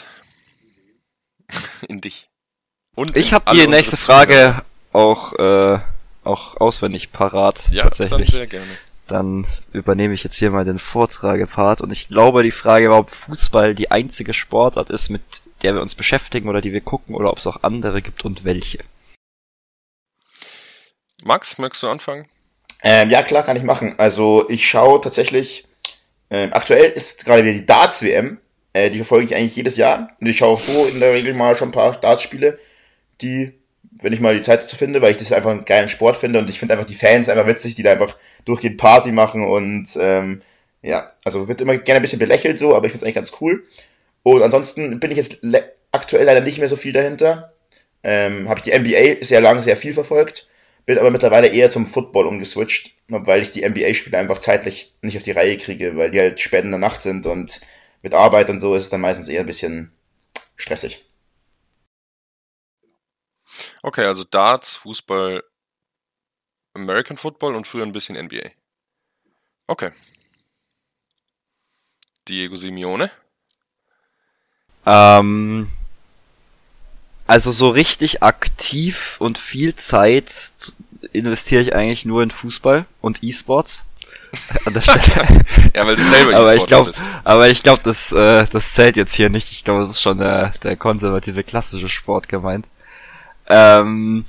[1.88, 2.29] in dich.
[2.96, 5.78] Und ich habe die nächste Frage auch, äh,
[6.24, 7.68] auch auswendig parat.
[7.70, 8.26] Ja, tatsächlich.
[8.26, 8.78] dann sehr gerne.
[9.06, 13.10] Dann übernehme ich jetzt hier mal den Vortragepart und ich glaube, die Frage war, ob
[13.10, 15.22] Fußball die einzige Sportart ist, mit
[15.62, 18.44] der wir uns beschäftigen oder die wir gucken oder ob es auch andere gibt und
[18.44, 18.78] welche.
[21.24, 22.28] Max, möchtest du anfangen?
[22.82, 23.94] Ähm, ja, klar, kann ich machen.
[23.98, 25.66] Also ich schaue tatsächlich,
[26.30, 28.38] äh, aktuell ist gerade wieder die Darts-WM,
[28.72, 30.10] äh, die verfolge ich eigentlich jedes Jahr.
[30.20, 32.58] Und ich schaue so in der Regel mal schon ein paar Darts-Spiele,
[33.22, 33.52] die,
[33.90, 36.38] wenn ich mal die Zeit dazu finde, weil ich das einfach einen geilen Sport finde
[36.38, 39.88] und ich finde einfach die Fans einfach witzig, die da einfach durchgehend Party machen und
[40.00, 40.42] ähm,
[40.82, 43.40] ja, also wird immer gerne ein bisschen belächelt so, aber ich finde es eigentlich ganz
[43.40, 43.64] cool.
[44.22, 45.38] Und ansonsten bin ich jetzt
[45.92, 47.52] aktuell leider nicht mehr so viel dahinter.
[48.02, 50.48] Ähm, Habe ich die NBA sehr lange, sehr viel verfolgt
[50.90, 55.22] bin aber mittlerweile eher zum Football umgeswitcht, weil ich die NBA-Spiele einfach zeitlich nicht auf
[55.22, 57.60] die Reihe kriege, weil die halt spät in der Nacht sind und
[58.02, 59.92] mit Arbeit und so ist es dann meistens eher ein bisschen
[60.56, 61.04] stressig.
[63.82, 65.42] Okay, also Darts, Fußball,
[66.74, 68.50] American Football und früher ein bisschen NBA.
[69.66, 69.90] Okay.
[72.28, 73.10] Diego Simeone?
[74.86, 75.70] Ähm,
[77.26, 80.52] also so richtig aktiv und viel Zeit
[81.12, 83.84] investiere ich eigentlich nur in Fußball und E-Sports.
[84.64, 85.44] An der Stelle.
[85.74, 87.02] ja, weil du selber aber ich glaub, bist.
[87.24, 89.50] Aber ich glaube, das, äh, das zählt jetzt hier nicht.
[89.50, 92.66] Ich glaube, das ist schon der, der konservative klassische Sport gemeint.
[93.50, 94.24] Ähm,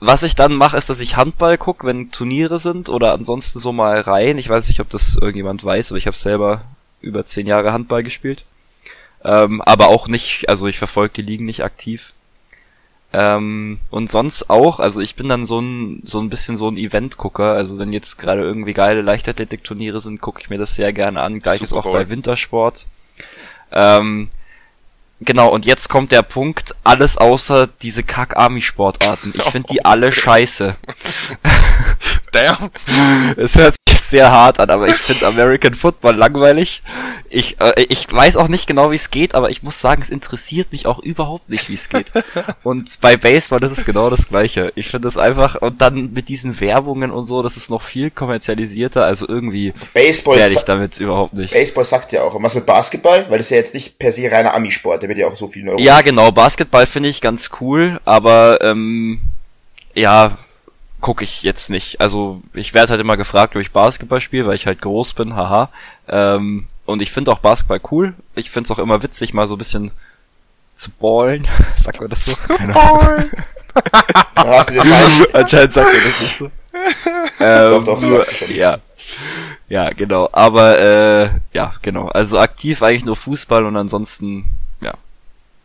[0.00, 3.72] was ich dann mache, ist, dass ich Handball gucke, wenn Turniere sind oder ansonsten so
[3.72, 4.36] mal rein.
[4.38, 6.64] Ich weiß nicht, ob das irgendjemand weiß, aber ich habe selber
[7.00, 8.44] über zehn Jahre Handball gespielt.
[9.24, 12.12] Ähm, aber auch nicht, also ich verfolge die Ligen nicht aktiv.
[13.12, 16.78] Ähm, und sonst auch, also ich bin dann so ein, so ein bisschen so ein
[16.78, 17.52] Event-Gucker.
[17.52, 21.40] Also wenn jetzt gerade irgendwie geile Leichtathletik-Turniere sind, gucke ich mir das sehr gerne an.
[21.40, 22.86] Gleiches auch bei Wintersport.
[23.70, 24.30] Ähm,
[25.24, 29.32] genau, und jetzt kommt der Punkt, alles außer diese Kack-Army-Sportarten.
[29.36, 30.76] Ich finde die alle scheiße.
[32.32, 32.70] Damn.
[33.36, 36.82] Es hört sich sehr hart an, aber ich finde American Football langweilig.
[37.30, 40.10] Ich, äh, ich weiß auch nicht genau, wie es geht, aber ich muss sagen, es
[40.10, 42.12] interessiert mich auch überhaupt nicht, wie es geht.
[42.62, 44.72] Und bei Baseball ist es genau das Gleiche.
[44.76, 48.10] Ich finde es einfach, und dann mit diesen Werbungen und so, das ist noch viel
[48.10, 51.52] kommerzialisierter, also irgendwie Baseball werde ich damit überhaupt nicht.
[51.52, 52.34] Baseball sagt ja auch.
[52.34, 53.26] Und was mit Basketball?
[53.28, 55.46] Weil das ist ja jetzt nicht per se reiner Ami-Sport, der wird ja auch so
[55.46, 55.80] viel Euro.
[55.80, 59.20] Ja, genau, Basketball finde ich ganz cool, aber ähm,
[59.94, 60.38] ja,
[61.02, 62.00] gucke ich jetzt nicht.
[62.00, 65.36] Also ich werde halt immer gefragt, ob ich Basketball spiele, weil ich halt groß bin,
[65.36, 65.68] haha.
[66.08, 68.14] Ähm, und ich finde auch Basketball cool.
[68.34, 69.90] Ich finde es auch immer witzig, mal so ein bisschen
[70.74, 71.46] zu ballen.
[71.76, 72.36] Sagt man das so?
[72.72, 73.30] Ballen!
[74.34, 76.50] Anscheinend sagt man das nicht so.
[77.40, 78.78] Ähm, doch, doch, nur, ja.
[79.68, 80.28] Ja, genau.
[80.32, 82.08] Aber äh, ja, genau.
[82.08, 84.44] Also aktiv eigentlich nur Fußball und ansonsten,
[84.82, 84.92] ja,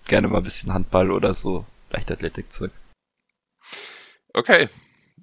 [0.05, 2.71] gerne mal ein bisschen Handball oder so Leichtathletik zurück.
[4.33, 4.69] Okay.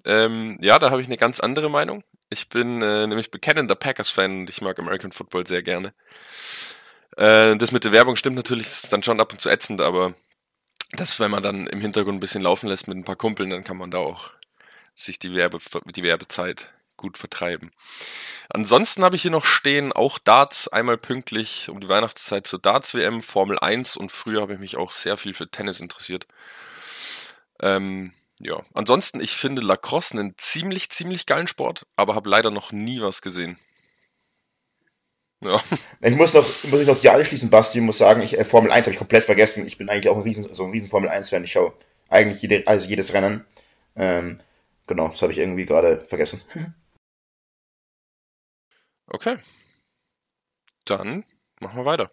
[0.05, 2.05] Ähm, ja, da habe ich eine ganz andere Meinung.
[2.31, 5.95] Ich bin äh, nämlich bekennender Packers-Fan und ich mag American Football sehr gerne.
[7.17, 10.15] Äh, das mit der Werbung stimmt natürlich, ist dann schon ab und zu ätzend, aber
[10.93, 13.65] das, wenn man dann im Hintergrund ein bisschen laufen lässt mit ein paar Kumpeln, dann
[13.65, 14.31] kann man da auch
[14.95, 15.59] sich die, Werbe,
[15.95, 17.73] die Werbezeit gut vertreiben.
[18.49, 23.23] Ansonsten habe ich hier noch stehen, auch Darts, einmal pünktlich um die Weihnachtszeit zur Darts-WM,
[23.23, 26.27] Formel 1 und früher habe ich mich auch sehr viel für Tennis interessiert.
[27.61, 28.13] Ähm,
[28.45, 33.01] ja, ansonsten, ich finde Lacrosse einen ziemlich, ziemlich geilen Sport, aber habe leider noch nie
[33.01, 33.59] was gesehen.
[35.41, 35.63] Ja.
[36.01, 38.87] Ich muss noch, muss ich noch die anschließen, Basti, muss sagen, ich, äh, Formel 1
[38.87, 39.67] habe ich komplett vergessen.
[39.67, 41.45] Ich bin eigentlich auch ein riesen, so ein riesen Formel 1-Fan.
[41.45, 41.73] Ich schaue
[42.11, 43.47] eigentlich jede, also jedes Rennen.
[43.97, 44.41] Ähm,
[44.87, 46.43] genau, das habe ich irgendwie gerade vergessen.
[49.07, 49.37] Okay.
[50.87, 51.27] Dann
[51.61, 52.11] machen wir weiter.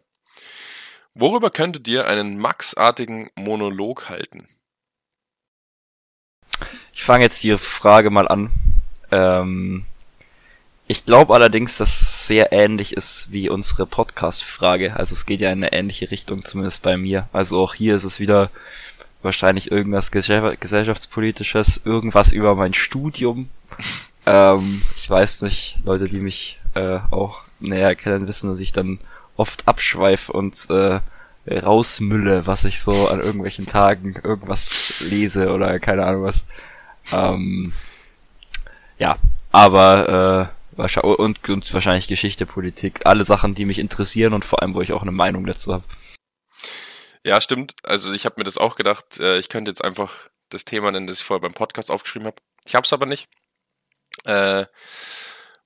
[1.14, 4.50] Worüber könntet ihr einen Max-artigen Monolog halten?
[7.02, 8.52] Ich fange jetzt die Frage mal an.
[9.10, 9.86] Ähm,
[10.86, 14.96] ich glaube allerdings, dass es sehr ähnlich ist wie unsere Podcast-Frage.
[14.96, 17.28] Also es geht ja in eine ähnliche Richtung, zumindest bei mir.
[17.34, 18.52] Also auch hier ist es wieder
[19.24, 23.50] wahrscheinlich irgendwas gesellschaftspolitisches, irgendwas über mein Studium.
[24.28, 29.00] ähm, ich weiß nicht, Leute, die mich äh, auch näher kennen, wissen, dass ich dann
[29.38, 31.00] oft abschweife und äh,
[31.52, 36.46] rausmülle, was ich so an irgendwelchen Tagen irgendwas lese oder keine Ahnung was.
[37.12, 37.74] Ähm,
[38.98, 39.18] ja,
[39.52, 44.74] aber äh, und, und wahrscheinlich Geschichte, Politik, alle Sachen, die mich interessieren und vor allem,
[44.74, 45.84] wo ich auch eine Meinung dazu habe.
[47.24, 47.76] Ja, stimmt.
[47.84, 50.14] Also ich habe mir das auch gedacht, äh, ich könnte jetzt einfach
[50.50, 52.38] das Thema nennen, das ich vorher beim Podcast aufgeschrieben habe.
[52.66, 53.30] Ich habe es aber nicht.
[54.26, 54.66] Äh,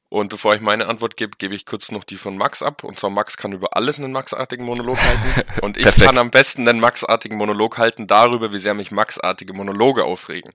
[0.10, 2.84] Und bevor ich meine Antwort gebe, gebe ich kurz noch die von Max ab.
[2.84, 5.50] Und zwar Max kann über alles einen Maxartigen Monolog halten.
[5.62, 10.04] Und ich kann am besten einen Maxartigen Monolog halten darüber, wie sehr mich Maxartige Monologe
[10.04, 10.52] aufregen.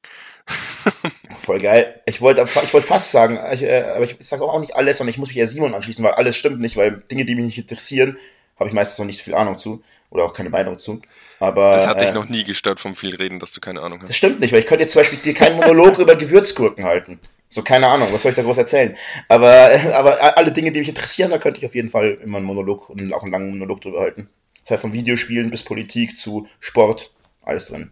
[1.41, 2.01] Voll geil.
[2.07, 5.11] Ich wollte ich wollte fast sagen, ich, äh, aber ich sage auch nicht alles, sondern
[5.11, 7.59] ich muss mich ja Simon anschließen, weil alles stimmt nicht, weil Dinge, die mich nicht
[7.59, 8.17] interessieren,
[8.59, 11.03] habe ich meistens noch nicht so viel Ahnung zu oder auch keine Meinung zu.
[11.39, 14.01] Aber Das hat äh, dich noch nie gestört vom viel Reden, dass du keine Ahnung
[14.01, 14.17] Das hast.
[14.17, 17.19] stimmt nicht, weil ich könnte jetzt zum Beispiel dir keinen Monolog über Gewürzgurken halten.
[17.53, 18.97] So, keine Ahnung, was soll ich da groß erzählen?
[19.29, 22.47] Aber, aber alle Dinge, die mich interessieren, da könnte ich auf jeden Fall immer einen
[22.47, 24.31] Monolog und auch einen langen Monolog drüber halten.
[24.63, 27.91] Das heißt von Videospielen bis Politik zu Sport, alles drin.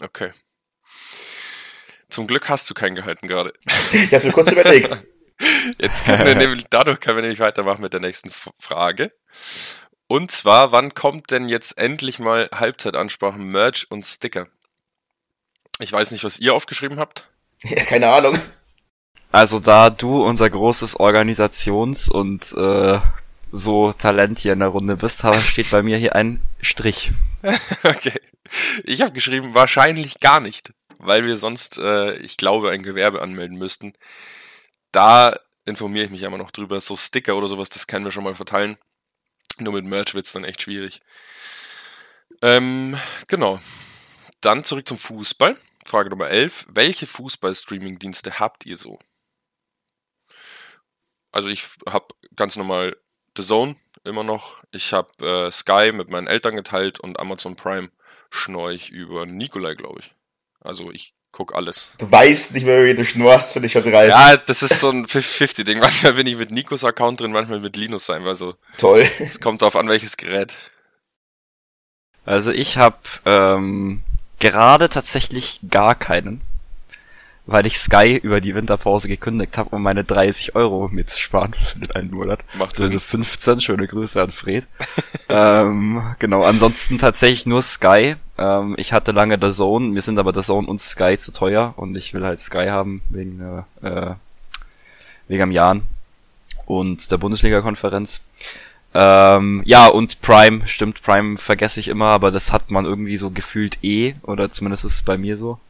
[0.00, 0.30] Okay.
[2.08, 3.52] Zum Glück hast du keinen gehalten gerade.
[3.92, 4.96] Ich habe mir kurz überlegt.
[5.80, 9.12] Jetzt können wir nämlich, dadurch können wir nämlich weitermachen mit der nächsten Frage.
[10.06, 14.48] Und zwar, wann kommt denn jetzt endlich mal Halbzeitansprachen, Merch und Sticker?
[15.78, 17.30] Ich weiß nicht, was ihr aufgeschrieben habt.
[17.64, 18.38] Ja, keine Ahnung.
[19.32, 23.00] Also da du unser großes Organisations- und äh,
[23.52, 27.10] so Talent hier in der Runde bist, steht bei mir hier ein Strich.
[27.82, 28.20] Okay.
[28.84, 33.56] Ich habe geschrieben, wahrscheinlich gar nicht, weil wir sonst, äh, ich glaube, ein Gewerbe anmelden
[33.56, 33.94] müssten.
[34.90, 36.80] Da informiere ich mich immer noch drüber.
[36.80, 38.76] So Sticker oder sowas, das können wir schon mal verteilen.
[39.58, 41.00] Nur mit Merch wird's dann echt schwierig.
[42.42, 43.60] Ähm, genau.
[44.40, 45.56] Dann zurück zum Fußball.
[45.84, 46.66] Frage Nummer 11.
[46.68, 48.98] Welche Fußball-Streaming-Dienste habt ihr so?
[51.32, 52.96] Also ich habe ganz normal
[53.36, 54.62] The Zone immer noch.
[54.72, 57.90] Ich habe äh, Sky mit meinen Eltern geteilt und Amazon Prime
[58.30, 60.14] schnorch über Nikolai, glaube ich.
[60.60, 61.90] Also ich guck alles.
[61.98, 64.16] Du weißt nicht mehr, wie du schnorst, finde ich schon dreist.
[64.16, 65.78] Ja, das ist so ein 50-50-Ding.
[65.80, 68.26] Manchmal bin ich mit Nikos Account drin, manchmal mit Linus sein.
[68.26, 69.08] Also Toll.
[69.20, 70.54] es kommt darauf an, welches Gerät.
[72.24, 74.02] Also ich habe ähm,
[74.40, 76.40] gerade tatsächlich gar keinen,
[77.46, 81.54] weil ich Sky über die Winterpause gekündigt habe, um meine 30 Euro mir zu sparen
[81.72, 82.40] für den einen Monat.
[82.54, 83.00] Macht Also Sinn.
[83.00, 84.66] 15, schöne Grüße an Fred.
[85.28, 88.16] ähm, genau, ansonsten tatsächlich nur Sky.
[88.38, 91.74] Ähm, ich hatte lange der Zone, mir sind aber der Zone und Sky zu teuer
[91.76, 94.14] und ich will halt Sky haben wegen äh, äh,
[95.28, 95.82] wegen am Jahren
[96.66, 98.20] und der Bundesliga-Konferenz.
[98.92, 103.30] Ähm, ja, und Prime, stimmt, Prime vergesse ich immer, aber das hat man irgendwie so
[103.30, 105.60] gefühlt eh, oder zumindest ist es bei mir so.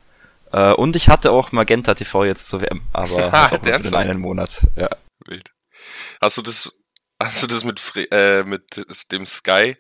[0.53, 3.99] Äh, und ich hatte auch Magenta TV jetzt zur WM, aber halt auch nur für
[3.99, 4.67] einen Monat.
[4.77, 4.89] Ja.
[5.27, 5.53] Wild.
[6.21, 6.75] Hast du das,
[7.23, 9.77] hast du das mit, Fre äh, mit dem Sky,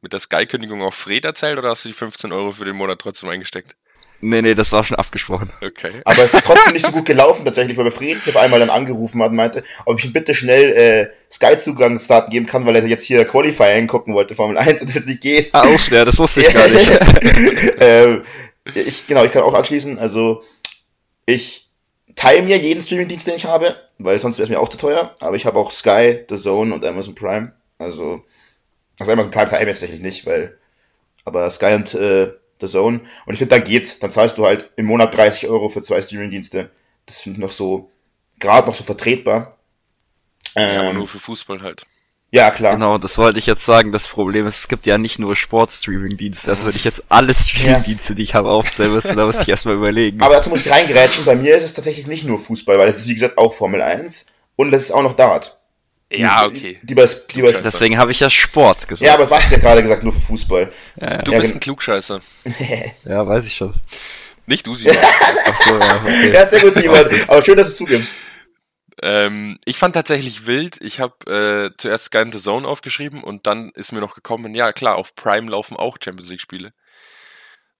[0.00, 3.00] mit der Sky-Kündigung auf Fred erzählt oder hast du die 15 Euro für den Monat
[3.00, 3.76] trotzdem eingesteckt?
[4.20, 5.50] Nee, nee, das war schon abgesprochen.
[5.64, 6.00] Okay.
[6.04, 9.22] Aber es ist trotzdem nicht so gut gelaufen tatsächlich, weil Fred auf einmal dann angerufen
[9.22, 13.04] hat und meinte, ob ich ihm bitte schnell äh, Sky-Zugangsdaten geben kann, weil er jetzt
[13.04, 15.50] hier Qualifying gucken wollte, Formel 1, und das nicht geht.
[15.52, 16.90] Ah, auch, ja, das wusste ich gar nicht.
[17.80, 18.22] ähm,
[18.74, 19.98] ich, genau, ich kann auch anschließen.
[19.98, 20.42] Also,
[21.24, 21.68] ich
[22.16, 25.12] teile mir jeden Streamingdienst, den ich habe, weil sonst wäre es mir auch zu teuer.
[25.20, 27.52] Aber ich habe auch Sky, The Zone und Amazon Prime.
[27.78, 28.24] Also,
[28.98, 30.58] also Amazon Prime teile ich mir tatsächlich nicht, weil.
[31.24, 33.00] Aber Sky und äh, The Zone.
[33.26, 33.98] Und ich finde, dann geht's.
[33.98, 36.70] Dann zahlst du halt im Monat 30 Euro für zwei Streamingdienste.
[37.06, 37.90] Das finde ich noch so,
[38.38, 39.56] gerade noch so vertretbar.
[40.54, 41.84] Ja, aber Ähm, nur für Fußball halt.
[42.30, 42.74] ja, klar.
[42.74, 43.92] Genau, das wollte ich jetzt sagen.
[43.92, 46.50] Das Problem ist, es gibt ja nicht nur Sportstreaming-Dienste.
[46.50, 49.74] Also wenn ich jetzt alle Streaming-Dienste, die ich habe, aufzählen müsste, da muss ich erstmal
[49.76, 50.20] überlegen.
[50.20, 51.24] Aber dazu muss ich reingerätschen.
[51.24, 53.80] Bei mir ist es tatsächlich nicht nur Fußball, weil es ist, wie gesagt, auch Formel
[53.82, 55.57] 1 und es ist auch noch Dart.
[56.10, 56.78] Ja, Die- okay.
[56.82, 57.60] Die die bei, Klugscheißer.
[57.62, 59.06] Deswegen habe ich ja Sport gesagt.
[59.06, 60.72] ja, aber was ja gerade gesagt, nur für Fußball.
[61.00, 62.20] ja, Du Ja, bist ein Klugscheißer.
[63.04, 63.74] ja, weiß ich schon.
[64.46, 64.96] Nicht du, Simon.
[65.44, 66.30] Ach so, ja, okay.
[66.34, 67.06] Ja, sehr gut, Simon.
[67.28, 68.22] Aber schön, dass du zugibst.
[69.02, 70.80] ähm, ich fand tatsächlich wild.
[70.80, 74.54] Ich habe äh, zuerst Sky and the Zone aufgeschrieben und dann ist mir noch gekommen,
[74.54, 76.72] ja klar, auf Prime laufen auch Champions League Spiele.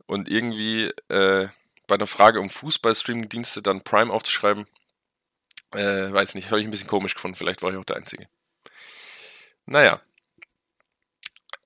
[0.07, 1.49] Und irgendwie äh,
[1.87, 4.67] bei einer Frage um Fußball-Streaming-Dienste dann Prime aufzuschreiben,
[5.75, 7.37] äh, weiß nicht, habe ich ein bisschen komisch gefunden.
[7.37, 8.29] Vielleicht war ich auch der Einzige.
[9.67, 10.01] Naja.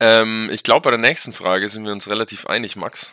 [0.01, 3.12] Ähm, ich glaube, bei der nächsten Frage sind wir uns relativ einig, Max.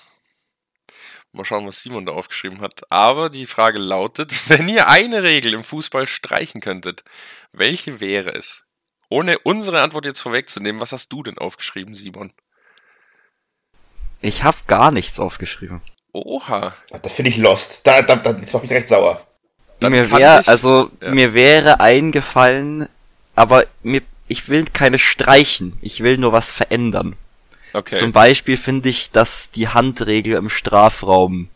[1.32, 2.82] Mal schauen, was Simon da aufgeschrieben hat.
[2.90, 7.04] Aber die Frage lautet, wenn ihr eine Regel im Fußball streichen könntet,
[7.52, 8.66] welche wäre es?
[9.10, 12.34] Ohne unsere Antwort jetzt vorwegzunehmen, was hast du denn aufgeschrieben, Simon?
[14.22, 15.82] Ich habe gar nichts aufgeschrieben.
[16.12, 16.76] Oha.
[16.90, 17.86] Da finde ich lost.
[17.88, 19.26] Da, da, da, jetzt macht mich direkt sauer.
[19.80, 21.12] Dann mir wäre, ich- also ja.
[21.12, 22.88] mir wäre eingefallen,
[23.36, 25.78] aber mir, ich will keine streichen.
[25.82, 27.16] Ich will nur was verändern.
[27.74, 27.96] Okay.
[27.96, 31.50] Zum Beispiel finde ich, dass die Handregel im Strafraum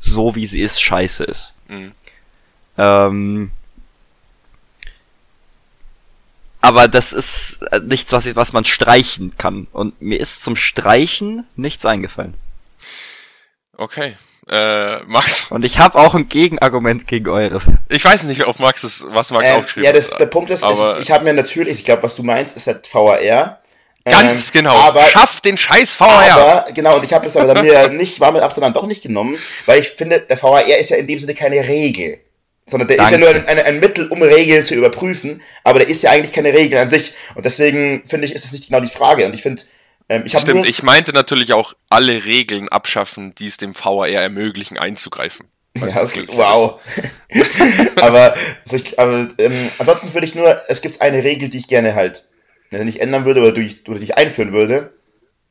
[0.00, 1.54] so wie sie ist scheiße ist.
[1.68, 1.92] Mhm.
[2.76, 3.50] Ähm,
[6.60, 9.66] aber das ist äh, nichts, was, was man streichen kann.
[9.72, 12.34] Und mir ist zum Streichen nichts eingefallen.
[13.76, 14.16] Okay.
[14.50, 15.46] Äh, Max.
[15.50, 17.60] Und ich habe auch ein Gegenargument gegen eure.
[17.88, 20.20] Ich weiß nicht, auf Max ist, was Max Ähm, aufgeschrieben ja, das, hat.
[20.20, 22.66] der Punkt ist, aber ich, ich habe mir natürlich, ich glaube, was du meinst, ist
[22.66, 23.58] halt VAR.
[24.04, 24.74] ganz Ähm, genau.
[24.74, 26.32] Aber, Schaff den scheiß VR.
[26.34, 28.86] aber genau, und ich habe es aber dann mir nicht, war mit Abstand dann doch
[28.86, 32.18] nicht genommen, weil ich finde, der VAR ist ja in dem Sinne keine Regel.
[32.66, 33.38] Sondern der ist ja Danke.
[33.40, 36.52] nur ein, ein, ein Mittel, um Regeln zu überprüfen, aber der ist ja eigentlich keine
[36.52, 37.14] Regel an sich.
[37.34, 39.24] Und deswegen finde ich, ist es nicht genau die Frage.
[39.24, 39.62] Und ich finde,
[40.08, 44.08] ähm, ich Stimmt, nur, ich meinte natürlich auch alle Regeln abschaffen, die es dem VR
[44.08, 45.46] ermöglichen, einzugreifen.
[45.74, 46.80] Weißt Ja, okay, glücklich wow.
[48.00, 51.68] aber, also ich, aber ähm, ansonsten würde ich nur, es gibt eine Regel, die ich
[51.68, 52.24] gerne halt
[52.70, 54.92] nicht ändern würde oder die, ich- oder die ich einführen würde.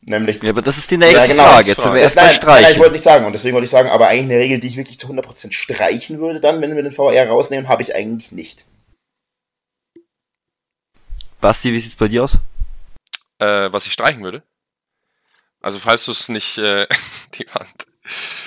[0.01, 0.41] Nämlich.
[0.41, 1.67] Ja, aber das ist die nächste genau, Frage.
[1.67, 2.79] Jetzt sind wir Das- erstmal nein, nein, nein, ich streichen.
[2.79, 3.25] wollte nicht sagen.
[3.25, 6.19] Und deswegen wollte ich sagen, aber eigentlich eine Regel, die ich wirklich zu 100% streichen
[6.19, 8.65] würde, dann, wenn wir den VR rausnehmen, habe ich eigentlich nicht.
[11.41, 12.37] Basti, wie sieht's bei dir aus?
[13.39, 14.43] Äh, was ich streichen würde.
[15.61, 16.87] Also falls du es nicht, äh,
[17.35, 17.87] die Wand,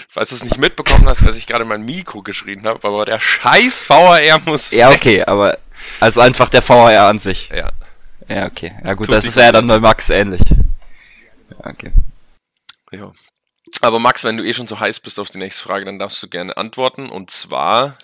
[0.09, 3.21] falls du es nicht mitbekommen hast, als ich gerade mein Mikro geschrien habe, aber der
[3.21, 4.97] scheiß VR muss Ja, weg.
[5.01, 5.59] okay, aber
[5.99, 7.49] also einfach der VR an sich.
[7.55, 7.71] Ja.
[8.29, 8.73] Ja, okay.
[8.85, 10.43] Ja gut, Tut das ist ja dann bei Max ähnlich.
[11.51, 11.93] Ja, okay.
[12.93, 13.11] ja.
[13.81, 16.23] Aber Max, wenn du eh schon so heiß bist auf die nächste Frage, dann darfst
[16.23, 17.09] du gerne antworten.
[17.11, 17.97] Und zwar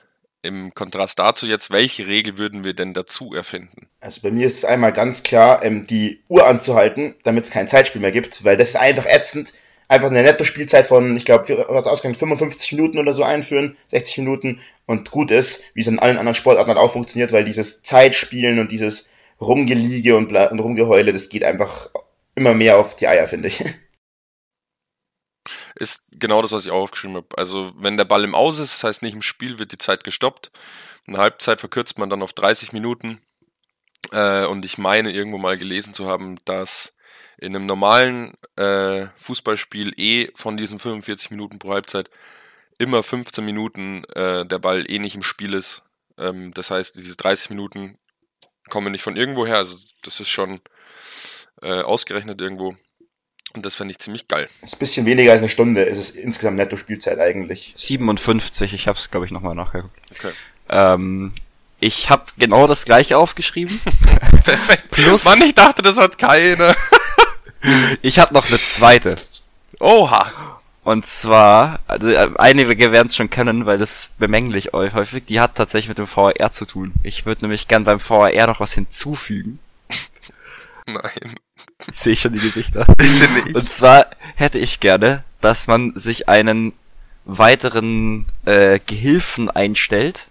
[0.46, 3.88] im Kontrast dazu jetzt, welche Regel würden wir denn dazu erfinden?
[4.00, 7.68] Also bei mir ist es einmal ganz klar, ähm, die Uhr anzuhalten, damit es kein
[7.68, 9.52] Zeitspiel mehr gibt, weil das ist einfach ätzend.
[9.88, 14.60] Einfach eine Netto-Spielzeit von, ich glaube, was ausgegangen 55 Minuten oder so einführen, 60 Minuten
[14.84, 18.58] und gut ist, wie es in allen anderen Sportarten halt auch funktioniert, weil dieses Zeitspielen
[18.58, 21.90] und dieses Rumgeliege und, und Rumgeheule, das geht einfach
[22.34, 23.62] immer mehr auf die Eier, finde ich.
[25.78, 27.36] Ist genau das, was ich auch aufgeschrieben habe.
[27.36, 30.04] Also wenn der Ball im Aus ist, das heißt nicht im Spiel, wird die Zeit
[30.04, 30.50] gestoppt.
[31.06, 33.20] Eine Halbzeit verkürzt man dann auf 30 Minuten.
[34.10, 36.96] Äh, und ich meine irgendwo mal gelesen zu haben, dass
[37.38, 42.10] in einem normalen äh, Fußballspiel eh von diesen 45 Minuten pro Halbzeit
[42.78, 45.82] immer 15 Minuten äh, der Ball eh nicht im Spiel ist.
[46.18, 47.98] Ähm, das heißt, diese 30 Minuten
[48.68, 49.58] kommen nicht von irgendwo her.
[49.58, 50.60] Also das ist schon
[51.62, 52.76] äh, ausgerechnet irgendwo.
[53.56, 54.48] Und das fände ich ziemlich geil.
[54.60, 57.72] Das ist ein bisschen weniger als eine Stunde, ist es insgesamt Netto-Spielzeit eigentlich.
[57.76, 59.96] 57, ich hab's glaube ich nochmal nachgeguckt.
[60.12, 60.32] Okay.
[60.68, 61.32] Ähm,
[61.80, 63.80] ich habe genau das gleiche aufgeschrieben.
[64.44, 64.90] Perfekt.
[64.90, 66.74] Plus- Mann, ich dachte, das hat keine.
[68.02, 69.16] Ich habe noch eine zweite.
[69.80, 70.60] Oha.
[70.84, 75.24] Und zwar, also äh, einige werden es schon kennen, weil das bemängel ich euch häufig,
[75.24, 76.92] die hat tatsächlich mit dem VR zu tun.
[77.02, 79.58] Ich würde nämlich gern beim VR noch was hinzufügen.
[80.86, 81.34] Nein.
[81.92, 82.84] Sehe ich schon die Gesichter.
[82.96, 83.54] Bitte nicht.
[83.54, 86.72] Und zwar hätte ich gerne, dass man sich einen
[87.24, 90.28] weiteren äh, Gehilfen einstellt,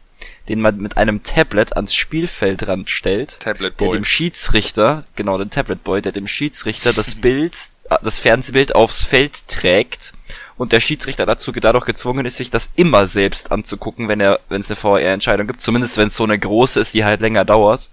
[0.50, 3.98] den man mit einem Tablet ans Spielfeldrand stellt, Tablet der Boy.
[3.98, 7.56] dem Schiedsrichter, genau den Tablet Boy, der dem Schiedsrichter das Bild,
[7.90, 10.14] äh, das Fernsehbild aufs Feld trägt
[10.58, 14.62] und der Schiedsrichter dazu dadurch gezwungen ist, sich das immer selbst anzugucken, wenn er, wenn
[14.62, 17.90] es eine VR-Entscheidung gibt, zumindest wenn es so eine große ist, die halt länger dauert.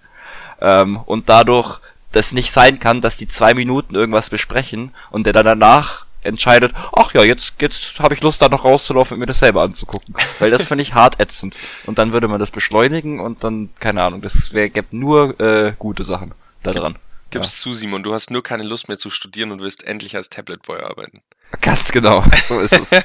[0.61, 1.81] Ähm, und dadurch
[2.13, 6.73] das nicht sein kann, dass die zwei Minuten irgendwas besprechen und der dann danach entscheidet,
[6.93, 10.15] ach ja, jetzt, jetzt habe ich Lust, da noch rauszulaufen und mir das selber anzugucken.
[10.39, 11.59] Weil das finde ich hart ätzend.
[11.85, 15.75] Und dann würde man das beschleunigen und dann, keine Ahnung, das wär, gäbe nur äh,
[15.79, 16.97] gute Sachen da dran.
[17.31, 18.03] Gib's zu, Simon.
[18.03, 21.23] Du hast nur keine Lust mehr zu studieren und willst endlich als Tablet Boy arbeiten.
[21.61, 22.91] Ganz genau, so ist es.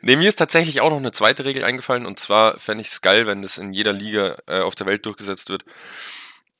[0.00, 3.02] Nee, mir ist tatsächlich auch noch eine zweite Regel eingefallen und zwar fände ich es
[3.02, 5.64] geil, wenn das in jeder Liga äh, auf der Welt durchgesetzt wird.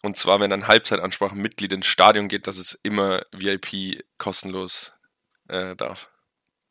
[0.02, 4.92] Und zwar, wenn ein Halbzeitansprache Mitglied ins Stadion geht, dass es immer VIP kostenlos
[5.48, 6.10] äh, darf.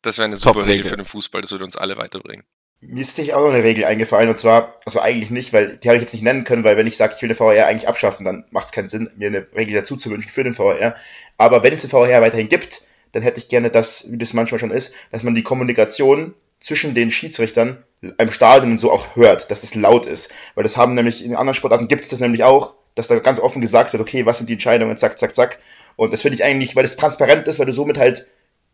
[0.02, 0.72] Das wäre eine super Top-Regel.
[0.72, 2.44] Regel für den Fußball, das würde uns alle weiterbringen.
[2.80, 5.88] Mir ist sich auch noch eine Regel eingefallen und zwar, also eigentlich nicht, weil die
[5.88, 7.86] habe ich jetzt nicht nennen können, weil wenn ich sage, ich will den VR eigentlich
[7.86, 10.96] abschaffen, dann macht es keinen Sinn, mir eine Regel dazu zu wünschen für den VR.
[11.38, 14.58] Aber wenn es den VR weiterhin gibt, dann hätte ich gerne das, wie das manchmal
[14.58, 19.50] schon ist, dass man die Kommunikation zwischen den Schiedsrichtern im Stadion und so auch hört,
[19.50, 20.32] dass das laut ist.
[20.56, 23.38] Weil das haben nämlich in anderen Sportarten gibt es das nämlich auch, dass da ganz
[23.38, 25.58] offen gesagt wird, okay, was sind die Entscheidungen, zack, zack, zack.
[25.96, 28.26] Und das finde ich eigentlich, weil es transparent ist, weil du somit halt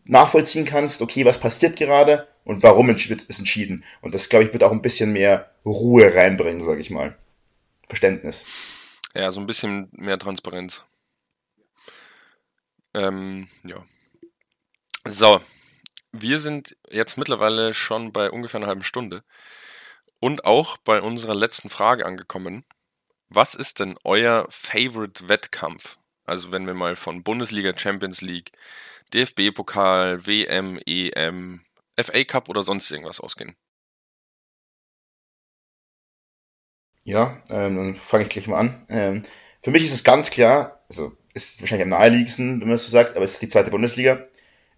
[0.04, 3.84] nachvollziehen kannst, okay, was passiert gerade und warum wird es entschieden.
[4.00, 7.16] Und das, glaube ich, wird auch ein bisschen mehr Ruhe reinbringen, sage ich mal.
[7.86, 8.46] Verständnis.
[9.14, 10.82] Ja, so ein bisschen mehr Transparenz.
[12.94, 13.84] Ähm, ja.
[15.06, 15.40] So,
[16.12, 19.22] wir sind jetzt mittlerweile schon bei ungefähr einer halben Stunde
[20.20, 22.64] und auch bei unserer letzten Frage angekommen.
[23.30, 25.98] Was ist denn euer Favorite Wettkampf?
[26.24, 28.52] Also wenn wir mal von Bundesliga, Champions League,
[29.12, 31.62] DFB-Pokal, WM, EM,
[32.00, 33.54] FA Cup oder sonst irgendwas ausgehen.
[37.04, 38.86] Ja, ähm, dann fange ich gleich mal an.
[38.88, 39.22] Ähm,
[39.62, 42.90] für mich ist es ganz klar, also ist wahrscheinlich am naheliegendsten, wenn man das so
[42.90, 44.26] sagt, aber es ist die zweite Bundesliga.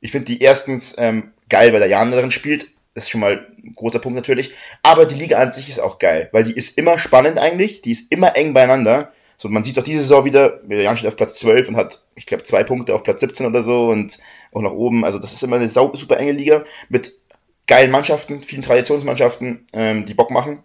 [0.01, 3.75] Ich finde die erstens ähm, geil, weil der Jan darin spielt ist schon mal ein
[3.75, 4.53] großer Punkt natürlich.
[4.83, 7.93] Aber die Liga an sich ist auch geil, weil die ist immer spannend eigentlich, die
[7.93, 9.13] ist immer eng beieinander.
[9.37, 12.05] So, man sieht es auch diese Saison wieder, Jan steht auf Platz 12 und hat,
[12.15, 14.19] ich glaube, zwei Punkte auf Platz 17 oder so und
[14.53, 15.05] auch nach oben.
[15.05, 17.19] Also das ist immer eine super enge Liga mit
[17.67, 20.63] geilen Mannschaften, vielen Traditionsmannschaften, ähm, die Bock machen.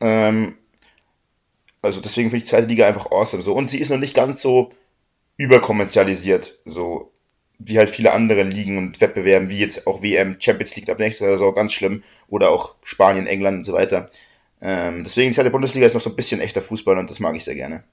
[0.00, 0.56] Ähm,
[1.82, 3.42] also deswegen finde ich die zweite Liga einfach awesome.
[3.42, 3.54] So.
[3.54, 4.70] Und sie ist noch nicht ganz so
[5.36, 7.10] überkommerzialisiert, so
[7.60, 11.26] wie halt viele andere Ligen und Wettbewerben, wie jetzt auch WM, Champions League ab nächster
[11.26, 14.10] Saison, ganz schlimm, oder auch Spanien, England und so weiter.
[14.62, 17.36] Ähm, deswegen die zweite Bundesliga ist noch so ein bisschen echter Fußball und das mag
[17.36, 17.84] ich sehr gerne.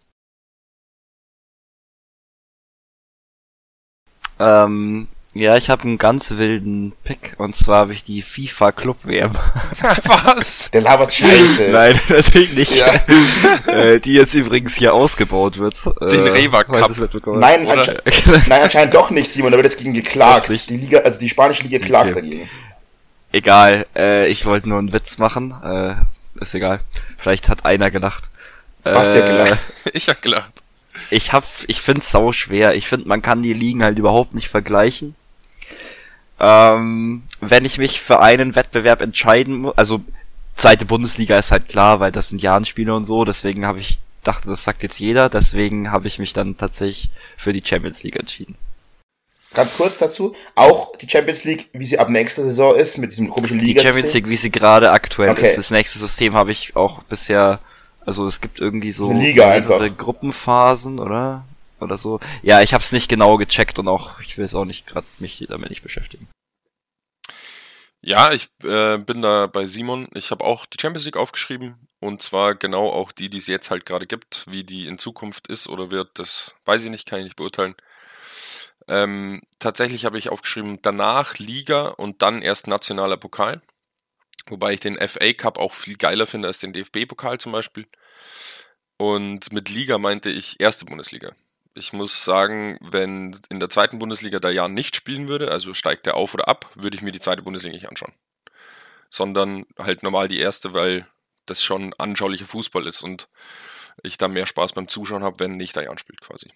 [4.39, 5.07] Ähm,
[5.39, 9.31] ja, ich habe einen ganz wilden Pick und zwar habe ich die FIFA Club WM.
[10.03, 10.71] Was?
[10.71, 11.69] Der labert Scheiße.
[11.71, 12.77] Nein, natürlich nicht.
[12.77, 12.93] Ja.
[13.71, 15.85] äh, die jetzt übrigens hier ausgebaut wird.
[16.11, 16.91] Den äh, Rewa Cup.
[17.25, 18.01] Nein, ansche
[18.47, 19.51] nein, anscheinend doch nicht, Simon.
[19.51, 20.49] Da wird jetzt gegen geklagt.
[20.69, 22.21] Die Liga, also die spanische Liga klagt okay.
[22.21, 22.49] dagegen.
[23.31, 25.53] Egal, äh, ich wollte nur einen Witz machen.
[25.63, 25.95] Äh,
[26.41, 26.79] ist egal.
[27.17, 28.29] Vielleicht hat einer gelacht.
[28.83, 29.63] Was äh, der gelacht?
[29.93, 30.51] ich hab gelacht.
[31.09, 32.75] Ich hab, ich find's sau schwer.
[32.75, 35.15] Ich find, man kann die Ligen halt überhaupt nicht vergleichen.
[36.39, 40.01] Ähm, wenn ich mich für einen Wettbewerb entscheiden muss, also
[40.55, 44.49] zweite Bundesliga ist halt klar, weil das sind Jahrenspiele und so, deswegen habe ich dachte,
[44.49, 48.55] das sagt jetzt jeder, deswegen habe ich mich dann tatsächlich für die Champions League entschieden.
[49.53, 53.29] Ganz kurz dazu, auch die Champions League, wie sie ab nächster Saison ist, mit diesem
[53.29, 53.79] komischen Liga.
[53.79, 55.47] Die Champions League, wie sie gerade aktuell okay.
[55.47, 55.57] ist.
[55.57, 57.59] Das nächste System habe ich auch bisher,
[58.05, 59.79] also es gibt irgendwie so Liga einfach.
[59.97, 61.45] Gruppenphasen, oder?
[61.79, 62.19] Oder so.
[62.41, 65.07] Ja, ich habe es nicht genau gecheckt und auch, ich will es auch nicht gerade
[65.19, 66.27] mich damit nicht beschäftigen.
[68.01, 70.07] Ja, ich äh, bin da bei Simon.
[70.13, 73.71] Ich habe auch die Champions League aufgeschrieben und zwar genau auch die, die es jetzt
[73.71, 74.45] halt gerade gibt.
[74.49, 77.75] Wie die in Zukunft ist oder wird, das weiß ich nicht, kann ich nicht beurteilen.
[78.87, 83.61] Ähm, tatsächlich habe ich aufgeschrieben, danach Liga und dann erst nationaler Pokal.
[84.47, 87.87] Wobei ich den FA Cup auch viel geiler finde als den DFB-Pokal zum Beispiel.
[88.97, 91.33] Und mit Liga meinte ich erste Bundesliga.
[91.77, 96.07] Ich muss sagen, wenn in der zweiten Bundesliga der Jan nicht spielen würde, also steigt
[96.07, 98.13] er auf oder ab, würde ich mir die zweite Bundesliga nicht anschauen.
[99.11, 101.07] Sondern halt normal die erste, weil
[101.45, 103.29] das schon anschaulicher Fußball ist und
[104.01, 106.51] ich da mehr Spaß beim Zuschauen habe, wenn nicht der Jan spielt quasi.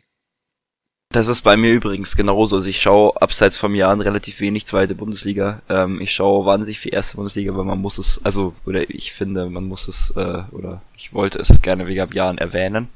[1.12, 2.56] Das ist bei mir übrigens genauso.
[2.56, 5.62] Also ich schaue abseits vom Jahren relativ wenig zweite Bundesliga.
[5.68, 9.50] Ähm, ich schaue wahnsinnig viel erste Bundesliga, weil man muss es, also, oder ich finde,
[9.50, 12.88] man muss es, äh, oder ich wollte es gerne wegen Jahren erwähnen.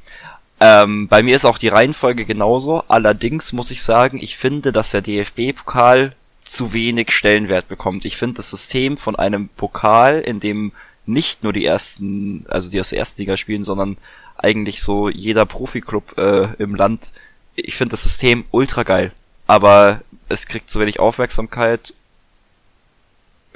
[0.60, 2.84] Ähm, bei mir ist auch die Reihenfolge genauso.
[2.88, 8.06] Allerdings muss ich sagen, ich finde, dass der DFB-Pokal zu wenig Stellenwert bekommt.
[8.06, 10.72] Ich finde das System von einem Pokal, in dem
[11.06, 13.98] nicht nur die ersten, also die aus der ersten Liga spielen, sondern
[14.38, 17.12] eigentlich so jeder Profiklub äh, im Land.
[17.56, 19.12] Ich finde das System ultra geil.
[19.48, 21.94] Aber es kriegt zu wenig Aufmerksamkeit.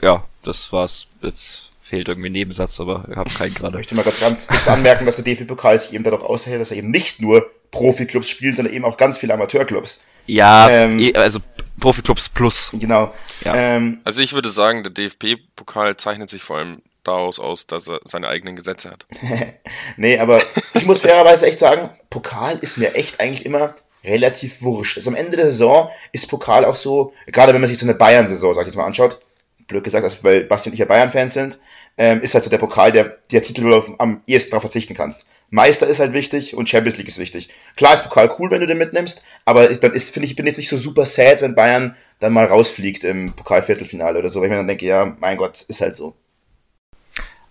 [0.01, 3.81] Ja, das war's jetzt fehlt irgendwie ein Nebensatz, aber ich habe keinen gerade.
[3.81, 6.71] Ich möchte mal ganz, ganz kurz anmerken, dass der DFB-Pokal sich eben dadurch aushält, dass
[6.71, 10.03] er eben nicht nur Profiklubs spielt, sondern eben auch ganz viele Amateurclubs.
[10.27, 11.39] Ja, ähm, eh, also
[11.79, 12.71] Profiklubs plus.
[12.73, 13.13] Genau.
[13.43, 13.55] Ja.
[13.55, 17.99] Ähm, also ich würde sagen, der DFB-Pokal zeichnet sich vor allem daraus aus, dass er
[18.05, 19.05] seine eigenen Gesetze hat.
[19.97, 20.41] nee, aber
[20.75, 23.73] ich muss fairerweise echt sagen, Pokal ist mir echt eigentlich immer
[24.03, 24.97] relativ wurscht.
[24.97, 27.95] Also am Ende der Saison ist Pokal auch so, gerade wenn man sich so eine
[27.95, 29.19] Bayern-Saison, sag ich jetzt mal, anschaut,
[29.67, 31.59] blöd gesagt, also weil Basti und ich ja Bayern-Fans sind,
[31.97, 34.93] ähm, ist halt so der Pokal, der, der Titel, wo du am ehesten darauf verzichten
[34.93, 35.27] kannst.
[35.49, 37.49] Meister ist halt wichtig und Champions League ist wichtig.
[37.75, 40.57] Klar ist Pokal cool, wenn du den mitnimmst, aber dann ist, finde ich, bin jetzt
[40.57, 44.51] nicht so super sad, wenn Bayern dann mal rausfliegt im Pokalviertelfinale oder so, weil ich
[44.51, 46.15] mir dann denke, ja, mein Gott, ist halt so.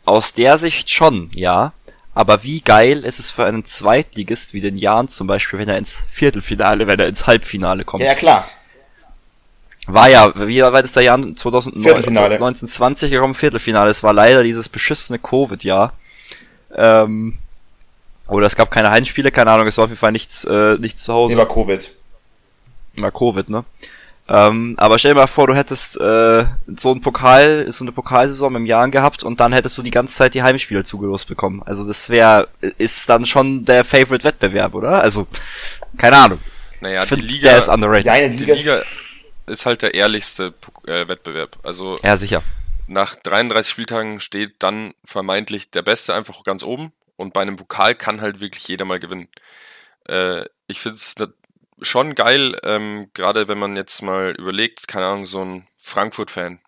[0.05, 1.73] Aus der Sicht schon, ja.
[2.15, 5.79] Aber wie geil ist es für einen Zweitligist wie den Jan zum Beispiel, wenn er
[5.79, 8.03] ins Viertelfinale, wenn er ins Halbfinale kommt?
[8.03, 8.49] Ja, klar.
[9.91, 13.91] War ja, wie weit ist der Jahr 2019, 20 gekommen, Viertelfinale.
[13.91, 15.95] Es war leider dieses beschissene Covid-Jahr.
[16.77, 17.39] Ähm,
[18.29, 21.05] oder es gab keine Heimspiele, keine Ahnung, es war auf jeden Fall nichts, äh, nichts
[21.05, 21.35] zu Hause.
[21.35, 21.91] Nee, war Covid.
[22.97, 23.65] War Covid, ne?
[24.29, 26.45] Ähm, aber stell dir mal vor, du hättest äh,
[26.77, 30.15] so ein Pokal, so eine Pokalsaison im Jahr gehabt und dann hättest du die ganze
[30.15, 31.63] Zeit die Heimspiele zugelost bekommen.
[31.65, 35.01] Also das wäre, ist dann schon der Favorite-Wettbewerb, oder?
[35.01, 35.27] Also,
[35.97, 36.39] keine Ahnung.
[36.83, 38.07] Naja, die Liga, der ist underrated.
[38.07, 38.83] Deine Liga, die Liga
[39.49, 40.55] ist halt der ehrlichste
[40.87, 41.59] äh, Wettbewerb.
[41.63, 42.43] Also ja, sicher.
[42.87, 47.95] Nach 33 Spieltagen steht dann vermeintlich der Beste einfach ganz oben und bei einem Pokal
[47.95, 49.29] kann halt wirklich jeder mal gewinnen.
[50.07, 51.33] Äh, ich finde es ne,
[51.83, 56.61] schon geil, ähm, gerade wenn man jetzt mal überlegt, keine Ahnung, so ein Frankfurt-Fan,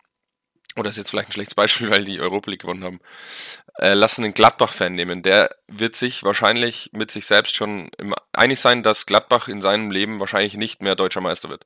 [0.75, 2.99] oder ist jetzt vielleicht ein schlechtes Beispiel, weil die Europa League gewonnen haben,
[3.79, 5.21] äh, lassen einen Gladbach-Fan nehmen.
[5.21, 7.89] Der wird sich wahrscheinlich mit sich selbst schon
[8.33, 11.65] einig sein, dass Gladbach in seinem Leben wahrscheinlich nicht mehr deutscher Meister wird.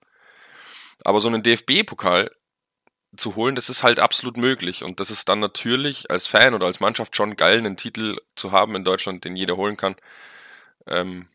[1.03, 2.31] Aber so einen DFB-Pokal,
[3.17, 4.83] zu holen, das ist halt absolut möglich.
[4.83, 8.51] Und das ist dann natürlich als Fan oder als Mannschaft schon geil, einen Titel zu
[8.51, 9.95] haben in Deutschland, den jeder holen kann.
[10.87, 11.27] Ähm,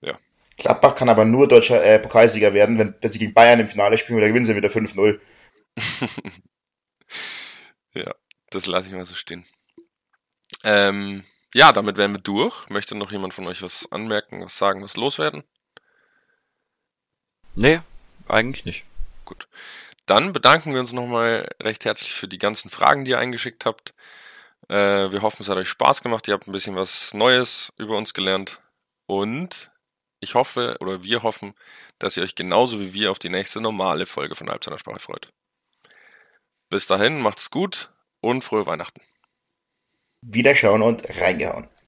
[0.00, 0.18] ja.
[0.56, 3.98] Gladbach kann aber nur deutscher äh, Pokalsieger werden, wenn, wenn sie gegen Bayern im Finale
[3.98, 5.18] spielen, oder gewinnen sie wieder 5-0.
[7.94, 8.14] ja,
[8.50, 9.44] das lasse ich mal so stehen.
[10.64, 11.24] Ähm,
[11.54, 12.68] ja, damit wären wir durch.
[12.70, 15.44] Möchte noch jemand von euch was anmerken, was sagen, was loswerden?
[17.54, 17.80] Nee,
[18.28, 18.84] eigentlich nicht.
[19.24, 19.48] Gut.
[20.06, 23.92] Dann bedanken wir uns nochmal recht herzlich für die ganzen Fragen, die ihr eingeschickt habt.
[24.68, 26.28] Äh, wir hoffen, es hat euch Spaß gemacht.
[26.28, 28.60] Ihr habt ein bisschen was Neues über uns gelernt.
[29.06, 29.70] Und
[30.20, 31.54] ich hoffe, oder wir hoffen,
[31.98, 35.32] dass ihr euch genauso wie wir auf die nächste normale Folge von Halbzeiter Sprache freut.
[36.68, 39.00] Bis dahin, macht's gut und frohe Weihnachten.
[40.22, 41.68] Wiederschauen und reingehauen.